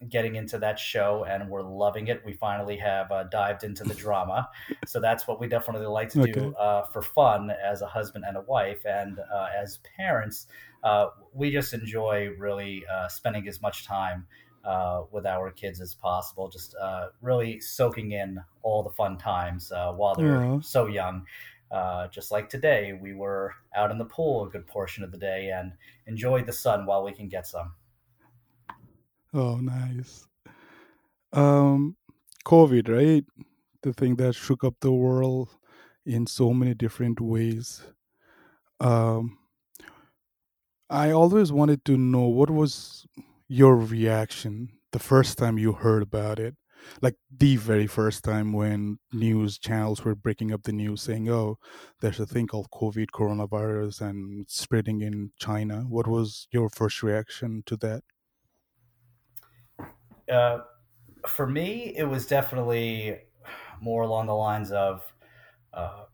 getting 0.09 0.37
into 0.37 0.59
that 0.59 0.79
show, 0.79 1.25
and 1.25 1.49
we're 1.51 1.63
loving 1.63 2.07
it. 2.09 2.25
We 2.25 2.33
finally 2.33 2.77
have 2.77 3.11
uh, 3.11 3.25
dived 3.25 3.65
into 3.65 3.85
the 3.85 3.95
drama, 3.95 4.49
so 4.85 5.01
that's 5.01 5.27
what 5.27 5.41
we 5.41 5.49
definitely 5.49 5.87
like 5.89 6.11
to 6.11 6.19
Okay. 6.19 6.31
do 6.33 6.55
uh, 6.55 6.85
for 6.85 7.03
fun 7.03 7.51
as 7.51 7.83
a 7.83 7.87
husband 7.87 8.25
and 8.27 8.37
a 8.37 8.43
wife, 8.43 8.85
and 8.87 9.19
uh, 9.19 9.49
as 9.57 9.79
parents, 9.97 10.47
uh, 10.85 11.09
we 11.33 11.51
just 11.51 11.75
enjoy 11.75 12.29
really 12.39 12.87
uh, 12.87 13.09
spending 13.09 13.49
as 13.49 13.61
much 13.61 13.85
time 13.85 14.27
uh, 14.65 15.03
with 15.11 15.27
our 15.27 15.51
kids 15.51 15.81
as 15.81 15.95
possible. 15.95 16.49
Just 16.49 16.75
uh, 16.81 17.09
really 17.21 17.61
soaking 17.61 18.13
in 18.13 18.41
all 18.63 18.83
the 18.83 18.91
fun 18.91 19.19
times 19.19 19.73
uh, 19.73 19.93
while 19.93 20.15
they're 20.15 20.61
so 20.63 20.87
young. 20.87 21.25
Uh, 21.71 22.09
just 22.09 22.31
like 22.31 22.49
today, 22.49 22.99
we 23.01 23.13
were 23.15 23.55
out 23.77 23.91
in 23.91 23.99
the 23.99 24.05
pool 24.05 24.47
a 24.47 24.51
good 24.51 24.67
portion 24.67 25.05
of 25.05 25.13
the 25.13 25.19
day 25.19 25.51
and 25.51 25.73
enjoyed 26.07 26.47
the 26.47 26.53
sun 26.53 26.87
while 26.87 27.05
we 27.05 27.13
can 27.13 27.29
get 27.29 27.47
some. 27.47 27.75
oh, 29.35 29.57
nice. 29.57 30.27
Um, 31.33 31.97
COVID, 32.47 32.89
right? 32.89 33.25
The 33.83 33.93
thing 33.93 34.17
that 34.17 34.35
shook 34.35 34.65
up 34.65 34.77
the 34.81 34.93
world 34.93 35.51
in 36.07 36.27
so 36.27 36.55
many 36.55 36.75
different 36.75 37.21
ways. 37.21 37.83
Um, 38.81 39.39
I 40.89 41.11
always 41.11 41.53
wanted 41.53 41.85
to 41.85 41.99
know 41.99 42.27
what 42.29 42.49
was 42.49 43.07
your 43.49 43.77
reaction 43.77 44.69
the 44.93 44.99
first 44.99 45.39
time 45.39 45.59
you 45.59 45.73
heard 45.73 46.03
about 46.03 46.39
it? 46.39 46.55
Like 47.03 47.17
the 47.37 47.57
very 47.57 47.87
first 47.87 48.23
time 48.23 48.53
when 48.53 48.99
news 49.13 49.59
channels 49.59 50.05
were 50.05 50.15
breaking 50.15 50.53
up 50.53 50.63
the 50.63 50.73
news 50.73 51.03
saying, 51.03 51.29
oh, 51.29 51.57
there's 52.01 52.21
a 52.21 52.27
thing 52.27 52.47
called 52.47 52.69
COVID 52.73 53.09
coronavirus 53.13 54.01
and 54.03 54.47
spreading 54.49 55.01
in 55.01 55.33
China. 55.39 55.81
What 55.89 56.07
was 56.07 56.47
your 56.53 56.69
first 56.71 57.03
reaction 57.03 57.63
to 57.67 57.77
that? 57.79 58.03
Uh, 60.33 60.59
for 61.27 61.47
me, 61.47 61.95
it 61.97 62.05
was 62.05 62.27
definitely 62.27 63.19
more 63.81 64.03
along 64.03 64.27
the 64.27 64.35
lines 64.35 64.71
of 64.71 65.03
uh, 65.73 66.05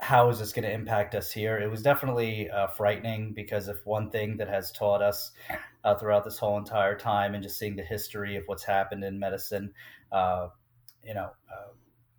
how 0.00 0.28
is 0.30 0.38
this 0.38 0.52
going 0.52 0.64
to 0.64 0.72
impact 0.72 1.14
us 1.14 1.30
here? 1.30 1.58
It 1.58 1.70
was 1.70 1.82
definitely 1.82 2.48
uh, 2.50 2.68
frightening 2.68 3.32
because 3.34 3.68
if 3.68 3.84
one 3.84 4.10
thing 4.10 4.36
that 4.36 4.48
has 4.48 4.70
taught 4.72 5.02
us 5.02 5.32
uh, 5.84 5.94
throughout 5.94 6.24
this 6.24 6.38
whole 6.38 6.58
entire 6.58 6.96
time 6.96 7.34
and 7.34 7.42
just 7.42 7.58
seeing 7.58 7.76
the 7.76 7.82
history 7.82 8.36
of 8.36 8.44
what's 8.46 8.64
happened 8.64 9.04
in 9.04 9.18
medicine, 9.18 9.72
uh, 10.12 10.48
you 11.04 11.14
know, 11.14 11.30
uh, 11.50 11.72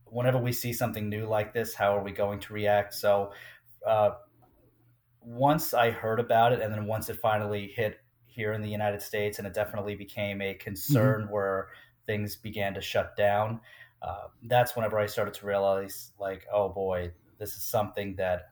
whenever 0.06 0.38
we 0.38 0.52
see 0.52 0.74
something 0.74 1.10
new 1.10 1.26
like 1.26 1.54
this, 1.54 1.74
how 1.74 1.96
are 1.96 2.04
we 2.04 2.12
going 2.12 2.40
to 2.40 2.54
react? 2.54 2.94
So 2.94 3.32
uh, 3.86 4.12
once 5.22 5.74
I 5.74 5.92
heard 5.92 6.20
about 6.20 6.54
it, 6.54 6.62
and 6.62 6.74
then 6.74 6.86
once 6.86 7.10
it 7.10 7.20
finally 7.22 7.68
hit 7.68 8.00
here 8.26 8.54
in 8.54 8.62
the 8.62 8.70
United 8.70 9.02
States, 9.02 9.38
and 9.38 9.48
it 9.48 9.54
definitely 9.54 9.96
became 9.96 10.42
a 10.42 10.54
concern 10.54 11.28
where 11.30 11.68
things 12.06 12.36
began 12.36 12.74
to 12.74 12.82
shut 12.82 13.16
down. 13.16 13.60
Uh, 14.02 14.28
that's 14.44 14.76
whenever 14.76 14.98
I 14.98 15.08
started 15.08 15.34
to 15.36 15.46
realize, 15.46 16.12
like, 16.20 16.48
oh 16.52 16.70
boy, 16.70 17.12
this 17.38 17.56
is 17.56 17.64
something 17.64 18.16
that 18.16 18.52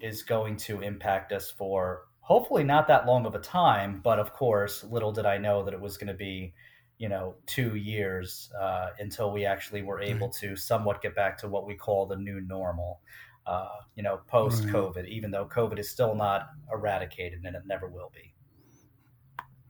is 0.00 0.22
going 0.22 0.56
to 0.56 0.80
impact 0.80 1.32
us 1.32 1.50
for 1.50 2.02
hopefully 2.30 2.62
not 2.64 2.86
that 2.88 3.06
long 3.06 3.26
of 3.26 3.34
a 3.34 3.40
time. 3.40 4.00
But 4.02 4.18
of 4.18 4.32
course, 4.32 4.84
little 4.84 5.12
did 5.12 5.26
I 5.26 5.38
know 5.38 5.64
that 5.64 5.74
it 5.74 5.80
was 5.80 5.96
going 5.96 6.08
to 6.08 6.14
be, 6.14 6.54
you 6.98 7.08
know, 7.08 7.34
two 7.46 7.74
years 7.76 8.50
uh, 8.60 8.90
until 8.98 9.32
we 9.32 9.44
actually 9.44 9.82
were 9.82 10.00
able 10.00 10.28
Right, 10.28 10.34
to 10.40 10.54
somewhat 10.56 11.02
get 11.02 11.14
back 11.16 11.36
to 11.38 11.48
what 11.48 11.66
we 11.66 11.74
call 11.74 12.06
the 12.06 12.16
new 12.16 12.40
normal. 12.40 13.00
Uh, 13.46 13.68
you 13.96 14.02
know, 14.02 14.20
post 14.28 14.68
right. 14.68 14.68
COVID, 14.68 15.08
even 15.08 15.30
though 15.32 15.46
COVID 15.46 15.78
is 15.78 15.90
still 15.90 16.14
not 16.14 16.50
eradicated 16.72 17.40
and 17.44 17.56
it 17.56 17.62
never 17.66 17.88
will 17.88 18.12
be. 18.14 18.34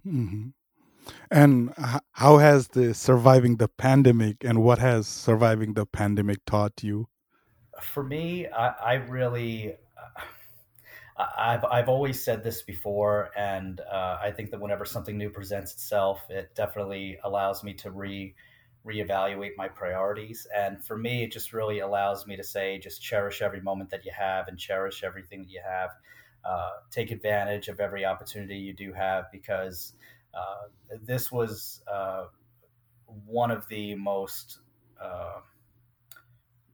hmm 0.04 0.48
And 1.30 1.74
how 2.12 2.38
has 2.38 2.68
the 2.68 2.94
surviving 2.94 3.56
the 3.58 3.68
pandemic 3.68 4.44
and 4.44 4.62
what 4.62 4.78
has 4.80 5.08
surviving 5.08 5.74
the 5.74 5.86
pandemic 5.86 6.40
taught 6.46 6.82
you? 6.82 7.08
For 7.82 8.02
me, 8.02 8.46
I, 8.48 8.68
I 8.68 8.94
really, 8.94 9.76
I- 10.16 10.22
I've 11.36 11.64
I've 11.64 11.88
always 11.88 12.22
said 12.22 12.42
this 12.44 12.62
before, 12.62 13.30
and 13.36 13.80
uh, 13.80 14.18
I 14.22 14.30
think 14.30 14.50
that 14.50 14.60
whenever 14.60 14.84
something 14.84 15.18
new 15.18 15.30
presents 15.30 15.72
itself, 15.72 16.20
it 16.28 16.54
definitely 16.54 17.18
allows 17.24 17.64
me 17.64 17.74
to 17.74 17.90
re 17.90 18.34
reevaluate 18.86 19.50
my 19.56 19.68
priorities. 19.68 20.46
And 20.56 20.82
for 20.84 20.96
me, 20.96 21.24
it 21.24 21.32
just 21.32 21.52
really 21.52 21.80
allows 21.80 22.26
me 22.26 22.36
to 22.36 22.42
say, 22.42 22.78
just 22.78 23.02
cherish 23.02 23.42
every 23.42 23.60
moment 23.60 23.90
that 23.90 24.04
you 24.04 24.12
have, 24.16 24.48
and 24.48 24.58
cherish 24.58 25.02
everything 25.02 25.42
that 25.42 25.50
you 25.50 25.60
have. 25.64 25.90
Uh, 26.44 26.70
take 26.90 27.10
advantage 27.10 27.68
of 27.68 27.80
every 27.80 28.04
opportunity 28.04 28.56
you 28.56 28.72
do 28.72 28.92
have, 28.92 29.24
because 29.32 29.94
uh, 30.32 30.68
this 31.02 31.30
was 31.30 31.82
uh, 31.92 32.26
one 33.26 33.50
of 33.50 33.66
the 33.68 33.94
most 33.96 34.60
uh, 35.02 35.40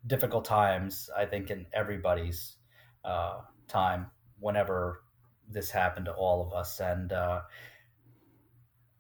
difficult 0.07 0.45
times, 0.45 1.11
I 1.17 1.27
think, 1.27 1.51
in 1.51 1.67
everybody's 1.73 2.57
uh, 3.05 3.41
time 3.67 4.11
whenever 4.41 5.03
this 5.49 5.71
happened 5.71 6.07
to 6.07 6.13
all 6.13 6.47
of 6.47 6.53
us. 6.53 6.81
And 6.81 7.13
uh, 7.13 7.43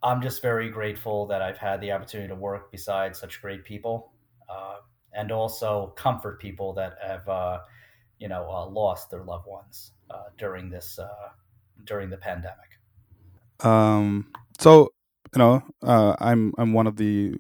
I'm 0.03 0.23
just 0.23 0.43
very 0.43 0.71
grateful 0.71 1.27
that 1.27 1.43
I've 1.43 1.59
had 1.59 1.81
the 1.81 1.93
opportunity 1.93 2.29
to 2.29 2.35
work 2.35 2.71
beside 2.71 3.17
such 3.17 3.41
great 3.41 3.65
people 3.65 4.13
uh, 4.49 4.77
and 5.13 5.33
also 5.33 5.93
comfort 5.97 6.41
people 6.41 6.73
that 6.75 6.97
have, 7.05 7.29
uh, 7.29 7.61
you 8.19 8.29
know, 8.29 8.49
uh, 8.49 8.67
lost 8.67 9.11
their 9.11 9.25
loved 9.25 9.47
ones 9.47 9.93
uh, 10.11 10.25
during 10.39 10.71
this, 10.71 10.99
uh, 10.99 11.29
during 11.85 12.11
the 12.11 12.17
pandemic. 12.17 12.79
Um, 13.61 14.33
so 14.61 14.91
you 15.35 15.39
know, 15.41 15.63
I'm 15.83 16.53
I'm 16.57 16.73
one 16.73 16.87
of 16.87 16.97
the 16.97 17.35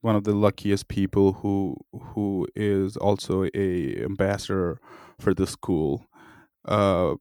one 0.00 0.14
of 0.14 0.24
the 0.24 0.34
luckiest 0.34 0.88
people 0.88 1.32
who 1.32 1.76
who 1.92 2.46
is 2.54 2.96
also 2.96 3.48
a 3.54 4.04
ambassador 4.04 4.80
for 5.18 5.34
the 5.34 5.46
school. 5.46 6.06
Uh, 6.64 7.14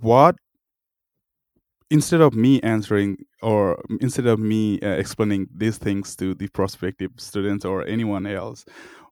what 0.00 0.36
instead 1.90 2.20
of 2.20 2.34
me 2.34 2.60
answering 2.62 3.18
or 3.42 3.82
instead 4.00 4.26
of 4.26 4.38
me 4.38 4.80
uh, 4.80 4.88
explaining 4.88 5.48
these 5.54 5.76
things 5.76 6.14
to 6.16 6.34
the 6.34 6.48
prospective 6.48 7.10
students 7.16 7.64
or 7.64 7.86
anyone 7.86 8.26
else 8.26 8.64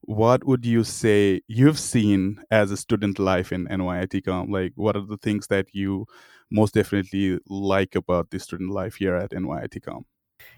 what 0.08 0.44
would 0.46 0.64
you 0.64 0.84
say 0.84 1.42
you've 1.48 1.78
seen 1.78 2.40
as 2.50 2.70
a 2.70 2.78
student 2.78 3.18
life 3.18 3.52
in 3.52 3.66
NYITCOM? 3.66 4.50
Like, 4.50 4.72
what 4.74 4.96
are 4.96 5.04
the 5.04 5.18
things 5.18 5.48
that 5.48 5.66
you 5.72 6.06
most 6.50 6.72
definitely 6.72 7.38
like 7.46 7.94
about 7.94 8.30
the 8.30 8.38
student 8.38 8.70
life 8.70 8.94
here 8.94 9.16
at 9.16 9.32
NYITCOM? 9.32 10.04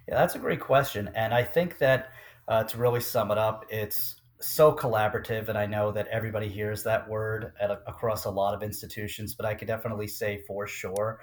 Yeah, 0.06 0.14
that's 0.14 0.36
a 0.36 0.38
great 0.38 0.60
question. 0.60 1.10
And 1.16 1.34
I 1.34 1.42
think 1.42 1.78
that 1.78 2.12
uh, 2.46 2.62
to 2.62 2.78
really 2.78 3.00
sum 3.00 3.32
it 3.32 3.38
up, 3.38 3.64
it's 3.70 4.19
so 4.40 4.72
collaborative. 4.72 5.48
And 5.48 5.58
I 5.58 5.66
know 5.66 5.92
that 5.92 6.06
everybody 6.08 6.48
hears 6.48 6.82
that 6.84 7.08
word 7.08 7.52
at 7.60 7.70
across 7.70 8.24
a 8.24 8.30
lot 8.30 8.54
of 8.54 8.62
institutions, 8.62 9.34
but 9.34 9.46
I 9.46 9.54
could 9.54 9.68
definitely 9.68 10.08
say 10.08 10.42
for 10.46 10.66
sure 10.66 11.20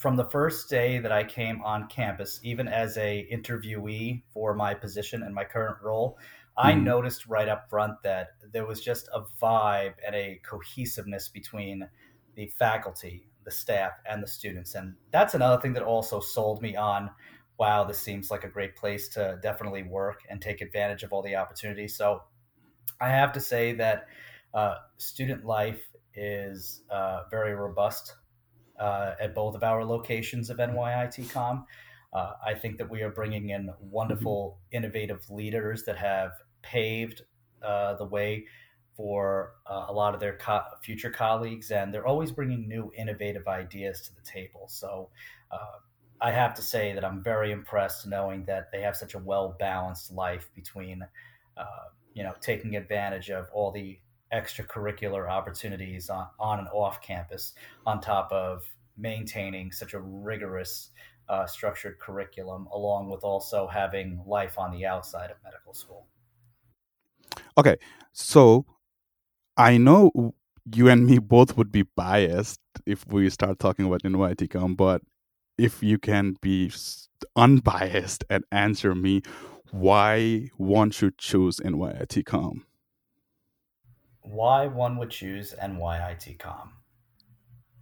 from 0.00 0.16
the 0.16 0.24
first 0.24 0.70
day 0.70 0.98
that 0.98 1.12
I 1.12 1.22
came 1.24 1.60
on 1.60 1.86
campus, 1.88 2.40
even 2.42 2.68
as 2.68 2.96
a 2.96 3.28
interviewee 3.30 4.22
for 4.32 4.54
my 4.54 4.72
position 4.72 5.22
and 5.22 5.34
my 5.34 5.44
current 5.44 5.76
role, 5.82 6.16
I 6.56 6.72
mm. 6.72 6.82
noticed 6.82 7.26
right 7.26 7.46
up 7.46 7.68
front 7.68 8.02
that 8.02 8.28
there 8.50 8.64
was 8.64 8.80
just 8.80 9.10
a 9.12 9.24
vibe 9.42 9.92
and 10.04 10.14
a 10.14 10.40
cohesiveness 10.42 11.28
between 11.28 11.86
the 12.34 12.50
faculty, 12.58 13.28
the 13.44 13.50
staff, 13.50 13.92
and 14.08 14.22
the 14.22 14.26
students. 14.26 14.74
And 14.74 14.94
that's 15.10 15.34
another 15.34 15.60
thing 15.60 15.74
that 15.74 15.82
also 15.82 16.18
sold 16.18 16.62
me 16.62 16.76
on 16.76 17.10
wow, 17.60 17.84
this 17.84 17.98
seems 17.98 18.30
like 18.30 18.42
a 18.42 18.48
great 18.48 18.74
place 18.74 19.10
to 19.10 19.38
definitely 19.42 19.82
work 19.82 20.22
and 20.30 20.40
take 20.40 20.62
advantage 20.62 21.02
of 21.02 21.12
all 21.12 21.20
the 21.20 21.36
opportunities. 21.36 21.94
So 21.94 22.22
I 22.98 23.10
have 23.10 23.32
to 23.34 23.40
say 23.40 23.74
that 23.74 24.06
uh, 24.54 24.76
student 24.96 25.44
life 25.44 25.82
is 26.14 26.82
uh, 26.88 27.24
very 27.30 27.54
robust 27.54 28.16
uh, 28.78 29.12
at 29.20 29.34
both 29.34 29.54
of 29.54 29.62
our 29.62 29.84
locations 29.84 30.48
of 30.48 30.56
NYITCOM. 30.56 31.66
Uh, 32.14 32.32
I 32.44 32.54
think 32.54 32.78
that 32.78 32.88
we 32.90 33.02
are 33.02 33.10
bringing 33.10 33.50
in 33.50 33.70
wonderful, 33.78 34.58
innovative 34.72 35.28
leaders 35.28 35.84
that 35.84 35.98
have 35.98 36.32
paved 36.62 37.20
uh, 37.62 37.94
the 37.96 38.06
way 38.06 38.46
for 38.96 39.56
uh, 39.66 39.84
a 39.88 39.92
lot 39.92 40.14
of 40.14 40.20
their 40.20 40.38
co- 40.38 40.64
future 40.82 41.10
colleagues, 41.10 41.70
and 41.70 41.92
they're 41.92 42.06
always 42.06 42.32
bringing 42.32 42.66
new, 42.66 42.90
innovative 42.96 43.46
ideas 43.48 44.00
to 44.00 44.14
the 44.14 44.22
table. 44.22 44.66
So, 44.68 45.10
uh, 45.50 45.78
I 46.20 46.30
have 46.32 46.54
to 46.54 46.62
say 46.62 46.92
that 46.92 47.04
I'm 47.04 47.22
very 47.22 47.50
impressed 47.52 48.06
knowing 48.06 48.44
that 48.44 48.70
they 48.72 48.82
have 48.82 48.96
such 48.96 49.14
a 49.14 49.18
well 49.18 49.56
balanced 49.58 50.12
life 50.12 50.50
between, 50.54 51.06
uh, 51.56 51.64
you 52.14 52.22
know, 52.22 52.34
taking 52.40 52.76
advantage 52.76 53.30
of 53.30 53.48
all 53.52 53.70
the 53.70 53.98
extracurricular 54.32 55.28
opportunities 55.28 56.10
on, 56.10 56.28
on 56.38 56.58
and 56.60 56.68
off 56.68 57.02
campus, 57.02 57.54
on 57.86 58.00
top 58.00 58.30
of 58.32 58.64
maintaining 58.96 59.72
such 59.72 59.94
a 59.94 60.00
rigorous 60.00 60.90
uh, 61.28 61.46
structured 61.46 61.98
curriculum, 61.98 62.68
along 62.72 63.08
with 63.08 63.24
also 63.24 63.66
having 63.66 64.22
life 64.26 64.58
on 64.58 64.72
the 64.72 64.84
outside 64.84 65.30
of 65.30 65.36
medical 65.44 65.72
school. 65.72 66.06
Okay, 67.56 67.76
so 68.12 68.66
I 69.56 69.78
know 69.78 70.34
you 70.74 70.88
and 70.88 71.06
me 71.06 71.18
both 71.18 71.56
would 71.56 71.72
be 71.72 71.82
biased 71.82 72.60
if 72.86 73.06
we 73.06 73.30
start 73.30 73.58
talking 73.58 73.86
about 73.86 74.02
NYITCOM, 74.02 74.76
but 74.76 75.02
if 75.60 75.82
you 75.82 75.98
can 75.98 76.36
be 76.40 76.72
unbiased 77.36 78.24
and 78.30 78.44
answer 78.50 78.94
me 78.94 79.22
why 79.70 80.48
one 80.56 80.90
should 80.90 81.18
choose 81.18 81.60
NYITCOM. 81.60 82.62
Why 84.22 84.66
one 84.66 84.96
would 84.96 85.10
choose 85.10 85.54
NYITCOM. 85.62 86.70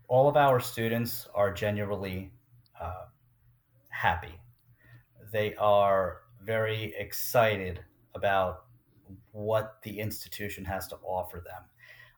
All 0.08 0.28
of 0.28 0.37
our 0.37 0.58
students 0.58 1.28
are 1.35 1.52
genuinely 1.52 2.32
uh, 2.80 3.06
happy. 3.90 4.40
They 5.32 5.54
are 5.54 6.23
very 6.42 6.94
excited 6.97 7.85
about 8.14 8.64
what 9.32 9.82
the 9.82 10.00
institution 10.00 10.64
has 10.64 10.88
to 10.88 10.97
offer 10.97 11.42
them. 11.44 11.62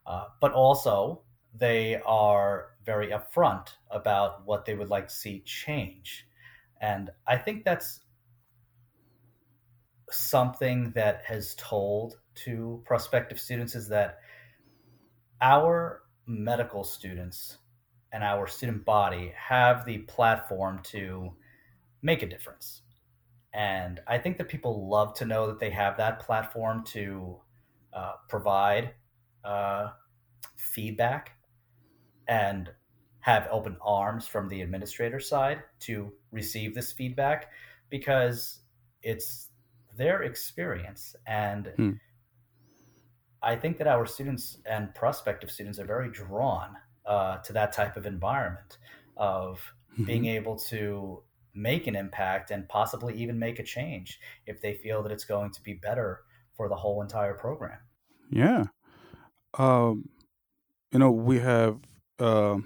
Uh, 0.06 0.26
but 0.40 0.52
also, 0.52 1.22
they 1.54 2.00
are 2.06 2.76
very 2.84 3.08
upfront 3.08 3.68
about 3.90 4.46
what 4.46 4.64
they 4.64 4.74
would 4.74 4.88
like 4.88 5.08
to 5.08 5.14
see 5.14 5.42
change. 5.44 6.26
And 6.80 7.10
I 7.26 7.36
think 7.36 7.64
that's 7.64 8.00
something 10.10 10.92
that 10.92 11.22
has 11.24 11.54
told 11.56 12.18
to 12.34 12.82
prospective 12.84 13.38
students 13.38 13.74
is 13.74 13.88
that 13.88 14.18
our 15.40 16.02
medical 16.26 16.84
students 16.84 17.58
and 18.12 18.24
our 18.24 18.46
student 18.46 18.84
body 18.84 19.32
have 19.36 19.84
the 19.84 19.98
platform 19.98 20.80
to 20.82 21.32
make 22.02 22.22
a 22.22 22.26
difference. 22.28 22.82
And 23.52 24.00
I 24.06 24.18
think 24.18 24.38
that 24.38 24.48
people 24.48 24.88
love 24.88 25.14
to 25.14 25.24
know 25.24 25.46
that 25.48 25.58
they 25.58 25.70
have 25.70 25.96
that 25.96 26.20
platform 26.20 26.84
to 26.86 27.36
uh, 27.92 28.12
provide 28.28 28.94
uh, 29.44 29.88
feedback 30.56 31.32
and 32.30 32.70
have 33.18 33.48
open 33.50 33.76
arms 33.82 34.26
from 34.26 34.48
the 34.48 34.62
administrator 34.62 35.20
side 35.20 35.62
to 35.80 36.10
receive 36.30 36.74
this 36.74 36.92
feedback 36.92 37.50
because 37.90 38.60
it's 39.02 39.48
their 39.98 40.22
experience. 40.22 41.14
And 41.26 41.72
hmm. 41.76 41.90
I 43.42 43.56
think 43.56 43.78
that 43.78 43.88
our 43.88 44.06
students 44.06 44.58
and 44.64 44.94
prospective 44.94 45.50
students 45.50 45.78
are 45.78 45.84
very 45.84 46.10
drawn 46.10 46.76
uh, 47.04 47.38
to 47.38 47.52
that 47.52 47.72
type 47.72 47.96
of 47.96 48.06
environment 48.06 48.78
of 49.16 49.60
mm-hmm. 49.92 50.04
being 50.04 50.26
able 50.26 50.56
to 50.56 51.22
make 51.52 51.88
an 51.88 51.96
impact 51.96 52.52
and 52.52 52.68
possibly 52.68 53.12
even 53.14 53.38
make 53.38 53.58
a 53.58 53.64
change 53.64 54.20
if 54.46 54.60
they 54.62 54.74
feel 54.74 55.02
that 55.02 55.10
it's 55.10 55.24
going 55.24 55.50
to 55.50 55.62
be 55.62 55.74
better 55.74 56.20
for 56.56 56.68
the 56.68 56.76
whole 56.76 57.02
entire 57.02 57.34
program. 57.34 57.78
Yeah. 58.30 58.64
Um, 59.58 60.08
you 60.92 61.00
know, 61.00 61.10
we 61.10 61.40
have 61.40 61.80
uh, 62.20 62.58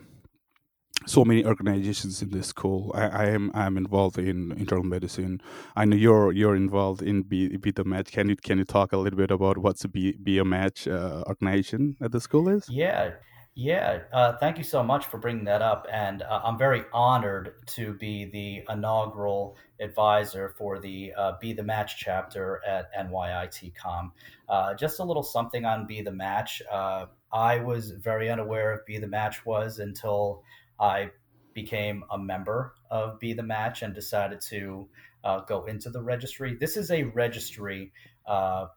so 1.06 1.24
many 1.24 1.44
organizations 1.44 2.22
in 2.22 2.30
this 2.30 2.48
school. 2.48 2.90
I, 2.94 3.08
I, 3.08 3.24
am 3.26 3.50
I'm 3.54 3.76
involved 3.76 4.18
in 4.18 4.52
internal 4.52 4.84
medicine. 4.84 5.40
I 5.76 5.84
know 5.84 5.96
you're 5.96 6.32
you're 6.32 6.56
involved 6.56 7.02
in 7.02 7.22
Be, 7.22 7.56
Be 7.56 7.70
the 7.70 7.84
Match. 7.84 8.12
Can 8.12 8.28
you 8.28 8.36
can 8.36 8.58
you 8.58 8.64
talk 8.64 8.92
a 8.92 8.96
little 8.96 9.16
bit 9.16 9.30
about 9.30 9.58
what's 9.58 9.84
Be, 9.86 10.12
Be 10.12 10.38
a 10.38 10.44
Match 10.44 10.88
uh, 10.88 11.24
organization 11.26 11.96
at 12.00 12.12
the 12.12 12.20
school 12.20 12.48
is? 12.48 12.68
Yeah. 12.68 13.12
Yeah, 13.56 14.00
uh, 14.12 14.36
thank 14.38 14.58
you 14.58 14.64
so 14.64 14.82
much 14.82 15.06
for 15.06 15.18
bringing 15.18 15.44
that 15.44 15.62
up. 15.62 15.86
And 15.92 16.22
uh, 16.22 16.40
I'm 16.42 16.58
very 16.58 16.82
honored 16.92 17.54
to 17.68 17.94
be 17.94 18.24
the 18.24 18.64
inaugural 18.72 19.56
advisor 19.78 20.56
for 20.58 20.80
the 20.80 21.12
uh, 21.16 21.32
Be 21.40 21.52
the 21.52 21.62
Match 21.62 21.96
chapter 21.96 22.60
at 22.66 22.92
NYITCOM. 22.96 24.10
Uh, 24.48 24.74
just 24.74 24.98
a 24.98 25.04
little 25.04 25.22
something 25.22 25.64
on 25.64 25.86
Be 25.86 26.02
the 26.02 26.10
Match. 26.10 26.62
Uh, 26.70 27.06
I 27.32 27.60
was 27.60 27.92
very 27.92 28.28
unaware 28.28 28.72
of 28.72 28.84
Be 28.86 28.98
the 28.98 29.06
Match 29.06 29.46
was 29.46 29.78
until 29.78 30.42
I 30.80 31.10
became 31.52 32.02
a 32.10 32.18
member 32.18 32.74
of 32.90 33.20
Be 33.20 33.34
the 33.34 33.44
Match 33.44 33.82
and 33.82 33.94
decided 33.94 34.40
to 34.48 34.88
uh, 35.22 35.40
go 35.42 35.64
into 35.66 35.90
the 35.90 36.02
registry. 36.02 36.56
This 36.56 36.76
is 36.76 36.90
a 36.90 37.04
registry 37.04 37.92
of 38.26 38.70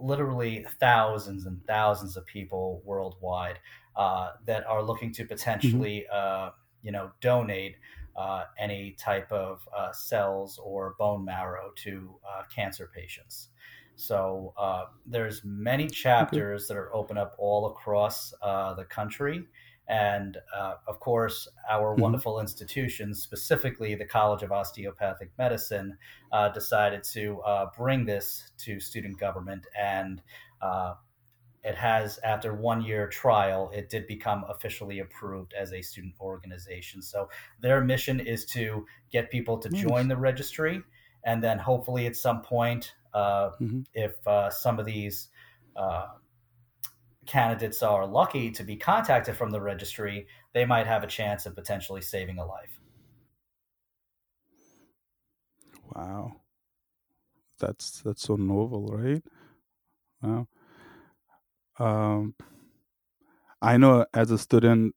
literally 0.00 0.64
thousands 0.78 1.46
and 1.46 1.64
thousands 1.66 2.16
of 2.16 2.24
people 2.26 2.82
worldwide 2.84 3.58
uh, 3.96 4.30
that 4.46 4.66
are 4.66 4.82
looking 4.82 5.12
to 5.12 5.24
potentially, 5.24 6.06
mm-hmm. 6.12 6.46
uh, 6.48 6.50
you 6.82 6.92
know, 6.92 7.10
donate 7.20 7.76
uh, 8.16 8.44
any 8.58 8.92
type 8.98 9.30
of 9.30 9.66
uh, 9.76 9.92
cells 9.92 10.58
or 10.62 10.94
bone 10.98 11.24
marrow 11.24 11.70
to 11.76 12.14
uh, 12.28 12.42
cancer 12.54 12.90
patients. 12.94 13.48
So 13.96 14.54
uh, 14.56 14.84
there's 15.06 15.42
many 15.44 15.88
chapters 15.88 16.66
that 16.68 16.76
are 16.76 16.94
open 16.94 17.18
up 17.18 17.34
all 17.38 17.66
across 17.66 18.30
the 18.30 18.86
country. 18.88 19.44
And 19.90 20.38
uh, 20.56 20.74
of 20.86 21.00
course, 21.00 21.48
our 21.68 21.92
mm-hmm. 21.92 22.02
wonderful 22.02 22.38
institutions, 22.38 23.20
specifically 23.20 23.96
the 23.96 24.04
College 24.04 24.44
of 24.44 24.52
Osteopathic 24.52 25.32
Medicine, 25.36 25.98
uh, 26.30 26.48
decided 26.50 27.02
to 27.12 27.40
uh, 27.40 27.66
bring 27.76 28.06
this 28.06 28.52
to 28.58 28.78
student 28.78 29.18
government. 29.18 29.66
And 29.76 30.22
uh, 30.62 30.94
it 31.64 31.74
has, 31.74 32.20
after 32.22 32.54
one 32.54 32.82
year 32.82 33.08
trial, 33.08 33.68
it 33.74 33.90
did 33.90 34.06
become 34.06 34.44
officially 34.48 35.00
approved 35.00 35.54
as 35.54 35.72
a 35.72 35.82
student 35.82 36.14
organization. 36.20 37.02
So 37.02 37.28
their 37.60 37.80
mission 37.80 38.20
is 38.20 38.44
to 38.46 38.86
get 39.10 39.28
people 39.28 39.58
to 39.58 39.68
join 39.70 40.06
the 40.06 40.16
registry. 40.16 40.82
And 41.24 41.42
then 41.42 41.58
hopefully 41.58 42.06
at 42.06 42.14
some 42.14 42.42
point, 42.42 42.94
uh, 43.12 43.50
mm-hmm. 43.60 43.80
if 43.92 44.24
uh, 44.24 44.50
some 44.50 44.78
of 44.78 44.86
these 44.86 45.30
candidates 47.30 47.80
are 47.82 48.06
lucky 48.06 48.50
to 48.50 48.64
be 48.64 48.76
contacted 48.76 49.36
from 49.36 49.50
the 49.50 49.60
registry, 49.60 50.26
they 50.52 50.66
might 50.66 50.86
have 50.86 51.04
a 51.04 51.06
chance 51.06 51.46
of 51.46 51.54
potentially 51.54 52.02
saving 52.02 52.38
a 52.38 52.44
life. 52.44 52.80
Wow. 55.94 56.32
That's 57.60 58.00
that's 58.00 58.22
so 58.22 58.34
novel, 58.34 58.86
right? 58.88 59.22
Wow. 60.22 60.48
Um, 61.78 62.34
I 63.62 63.76
know 63.76 64.06
as 64.12 64.30
a 64.30 64.38
student, 64.38 64.94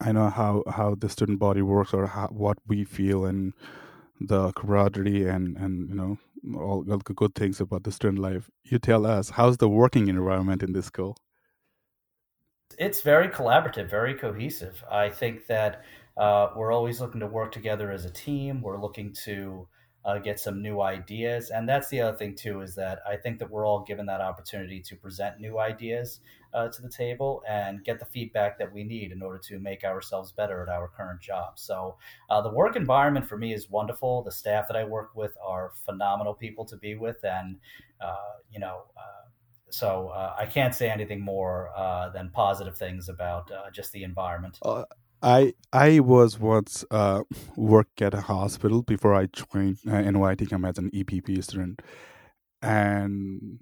I 0.00 0.12
know 0.12 0.28
how 0.28 0.64
how 0.68 0.96
the 0.96 1.08
student 1.08 1.38
body 1.38 1.62
works 1.62 1.94
or 1.94 2.08
how, 2.08 2.28
what 2.28 2.58
we 2.66 2.84
feel 2.84 3.24
and 3.24 3.54
the 4.28 4.52
camaraderie 4.52 5.26
and 5.26 5.56
and 5.56 5.88
you 5.88 5.94
know 5.94 6.18
all, 6.58 6.82
the 6.82 6.98
good 6.98 7.34
things 7.34 7.60
about 7.60 7.84
the 7.84 7.92
student 7.92 8.20
life. 8.20 8.50
You 8.64 8.78
tell 8.78 9.06
us 9.06 9.30
how's 9.30 9.56
the 9.58 9.68
working 9.68 10.08
environment 10.08 10.62
in 10.62 10.72
this 10.72 10.86
school? 10.86 11.16
It's 12.78 13.02
very 13.02 13.28
collaborative, 13.28 13.90
very 13.90 14.14
cohesive. 14.14 14.82
I 14.90 15.10
think 15.10 15.46
that 15.46 15.84
uh, 16.16 16.48
we're 16.56 16.72
always 16.72 17.00
looking 17.00 17.20
to 17.20 17.26
work 17.26 17.52
together 17.52 17.90
as 17.90 18.04
a 18.04 18.10
team. 18.10 18.62
We're 18.62 18.80
looking 18.80 19.14
to 19.24 19.68
uh, 20.04 20.18
get 20.18 20.40
some 20.40 20.62
new 20.62 20.80
ideas. 20.80 21.50
And 21.50 21.68
that's 21.68 21.88
the 21.88 22.00
other 22.00 22.16
thing 22.16 22.34
too 22.34 22.60
is 22.60 22.74
that 22.74 23.00
I 23.08 23.16
think 23.16 23.38
that 23.38 23.50
we're 23.50 23.66
all 23.66 23.84
given 23.84 24.06
that 24.06 24.20
opportunity 24.20 24.80
to 24.80 24.96
present 24.96 25.40
new 25.40 25.58
ideas 25.58 26.20
uh, 26.54 26.68
to 26.68 26.82
the 26.82 26.88
table 26.88 27.42
and 27.48 27.84
get 27.84 27.98
the 27.98 28.04
feedback 28.06 28.58
that 28.58 28.72
we 28.72 28.84
need 28.84 29.12
in 29.12 29.22
order 29.22 29.38
to 29.38 29.58
make 29.58 29.84
ourselves 29.84 30.32
better 30.32 30.62
at 30.62 30.68
our 30.68 30.88
current 30.88 31.20
job. 31.20 31.58
So 31.58 31.96
uh, 32.28 32.42
the 32.42 32.50
work 32.50 32.76
environment 32.76 33.28
for 33.28 33.38
me 33.38 33.54
is 33.54 33.70
wonderful. 33.70 34.22
The 34.22 34.32
staff 34.32 34.66
that 34.68 34.76
I 34.76 34.84
work 34.84 35.10
with 35.14 35.32
are 35.44 35.72
phenomenal 35.84 36.34
people 36.34 36.64
to 36.66 36.76
be 36.76 36.94
with, 36.94 37.24
and 37.24 37.58
uh, 38.00 38.16
you 38.50 38.60
know. 38.60 38.82
Uh, 38.96 39.28
so 39.70 40.08
uh, 40.08 40.34
I 40.38 40.44
can't 40.44 40.74
say 40.74 40.90
anything 40.90 41.22
more 41.22 41.70
than 42.12 42.28
positive 42.28 42.76
things 42.76 43.08
about 43.08 43.50
just 43.72 43.90
the 43.92 44.02
environment. 44.02 44.58
I 45.22 45.54
I 45.72 46.00
was 46.00 46.38
once 46.38 46.84
uh, 46.90 47.22
work 47.56 47.88
at 48.00 48.14
a 48.14 48.20
hospital 48.22 48.82
before 48.82 49.14
I 49.14 49.26
joined 49.26 49.78
uh, 49.86 49.92
as 49.94 50.78
an 50.78 50.90
EPP 50.92 51.42
student, 51.44 51.80
and 52.62 53.60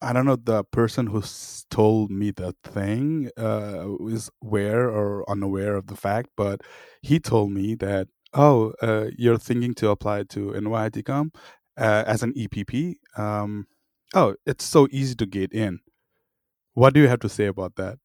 I 0.00 0.12
don't 0.12 0.26
know 0.26 0.36
the 0.36 0.62
person 0.64 1.08
who 1.08 1.22
told 1.70 2.10
me 2.10 2.30
the 2.30 2.54
thing 2.62 3.30
uh, 3.36 3.96
is 4.06 4.30
aware 4.42 4.88
or 4.88 5.28
unaware 5.28 5.74
of 5.74 5.88
the 5.88 5.96
fact, 5.96 6.30
but 6.36 6.60
he 7.02 7.18
told 7.18 7.50
me 7.52 7.74
that 7.76 8.08
oh, 8.34 8.72
uh, 8.82 9.06
you're 9.16 9.38
thinking 9.38 9.74
to 9.74 9.88
apply 9.90 10.22
to 10.22 10.52
NYITCOM 10.52 11.34
uh, 11.78 12.04
as 12.06 12.22
an 12.22 12.32
EPP. 12.34 12.96
Um, 13.16 13.66
oh, 14.14 14.34
it's 14.46 14.64
so 14.64 14.86
easy 14.90 15.14
to 15.16 15.26
get 15.26 15.52
in. 15.52 15.80
What 16.74 16.94
do 16.94 17.00
you 17.00 17.08
have 17.08 17.20
to 17.20 17.28
say 17.28 17.46
about 17.46 17.76
that? 17.76 17.98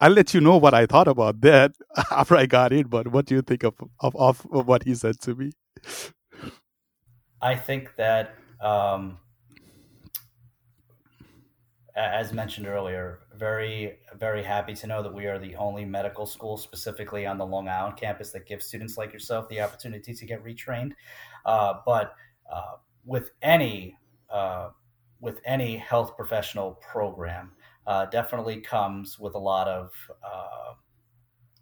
I'll 0.00 0.12
let 0.12 0.32
you 0.32 0.40
know 0.40 0.56
what 0.56 0.74
I 0.74 0.86
thought 0.86 1.08
about 1.08 1.40
that 1.40 1.72
after 2.10 2.36
I 2.36 2.46
got 2.46 2.72
in. 2.72 2.86
But 2.86 3.08
what 3.08 3.26
do 3.26 3.34
you 3.34 3.42
think 3.42 3.64
of 3.64 3.74
of, 4.00 4.14
of, 4.16 4.46
of 4.52 4.66
what 4.66 4.84
he 4.84 4.94
said 4.94 5.20
to 5.22 5.34
me? 5.34 5.52
I 7.40 7.54
think 7.54 7.94
that, 7.96 8.34
um, 8.60 9.18
as 11.96 12.32
mentioned 12.32 12.66
earlier, 12.66 13.20
very 13.36 13.98
very 14.16 14.42
happy 14.42 14.74
to 14.74 14.86
know 14.86 15.02
that 15.02 15.12
we 15.12 15.26
are 15.26 15.38
the 15.38 15.56
only 15.56 15.84
medical 15.84 16.26
school 16.26 16.56
specifically 16.56 17.26
on 17.26 17.38
the 17.38 17.46
Long 17.46 17.68
Island 17.68 17.96
campus 17.96 18.30
that 18.32 18.46
gives 18.46 18.66
students 18.66 18.96
like 18.96 19.12
yourself 19.12 19.48
the 19.48 19.60
opportunity 19.60 20.14
to 20.14 20.26
get 20.26 20.44
retrained. 20.44 20.92
Uh, 21.44 21.74
but 21.84 22.14
uh, 22.52 22.76
with 23.04 23.30
any 23.42 23.96
uh, 24.30 24.70
with 25.20 25.40
any 25.44 25.76
health 25.76 26.16
professional 26.16 26.72
program, 26.74 27.52
uh, 27.88 28.04
definitely 28.04 28.60
comes 28.60 29.18
with 29.18 29.34
a 29.34 29.38
lot 29.38 29.66
of 29.66 29.90
uh, 30.22 30.74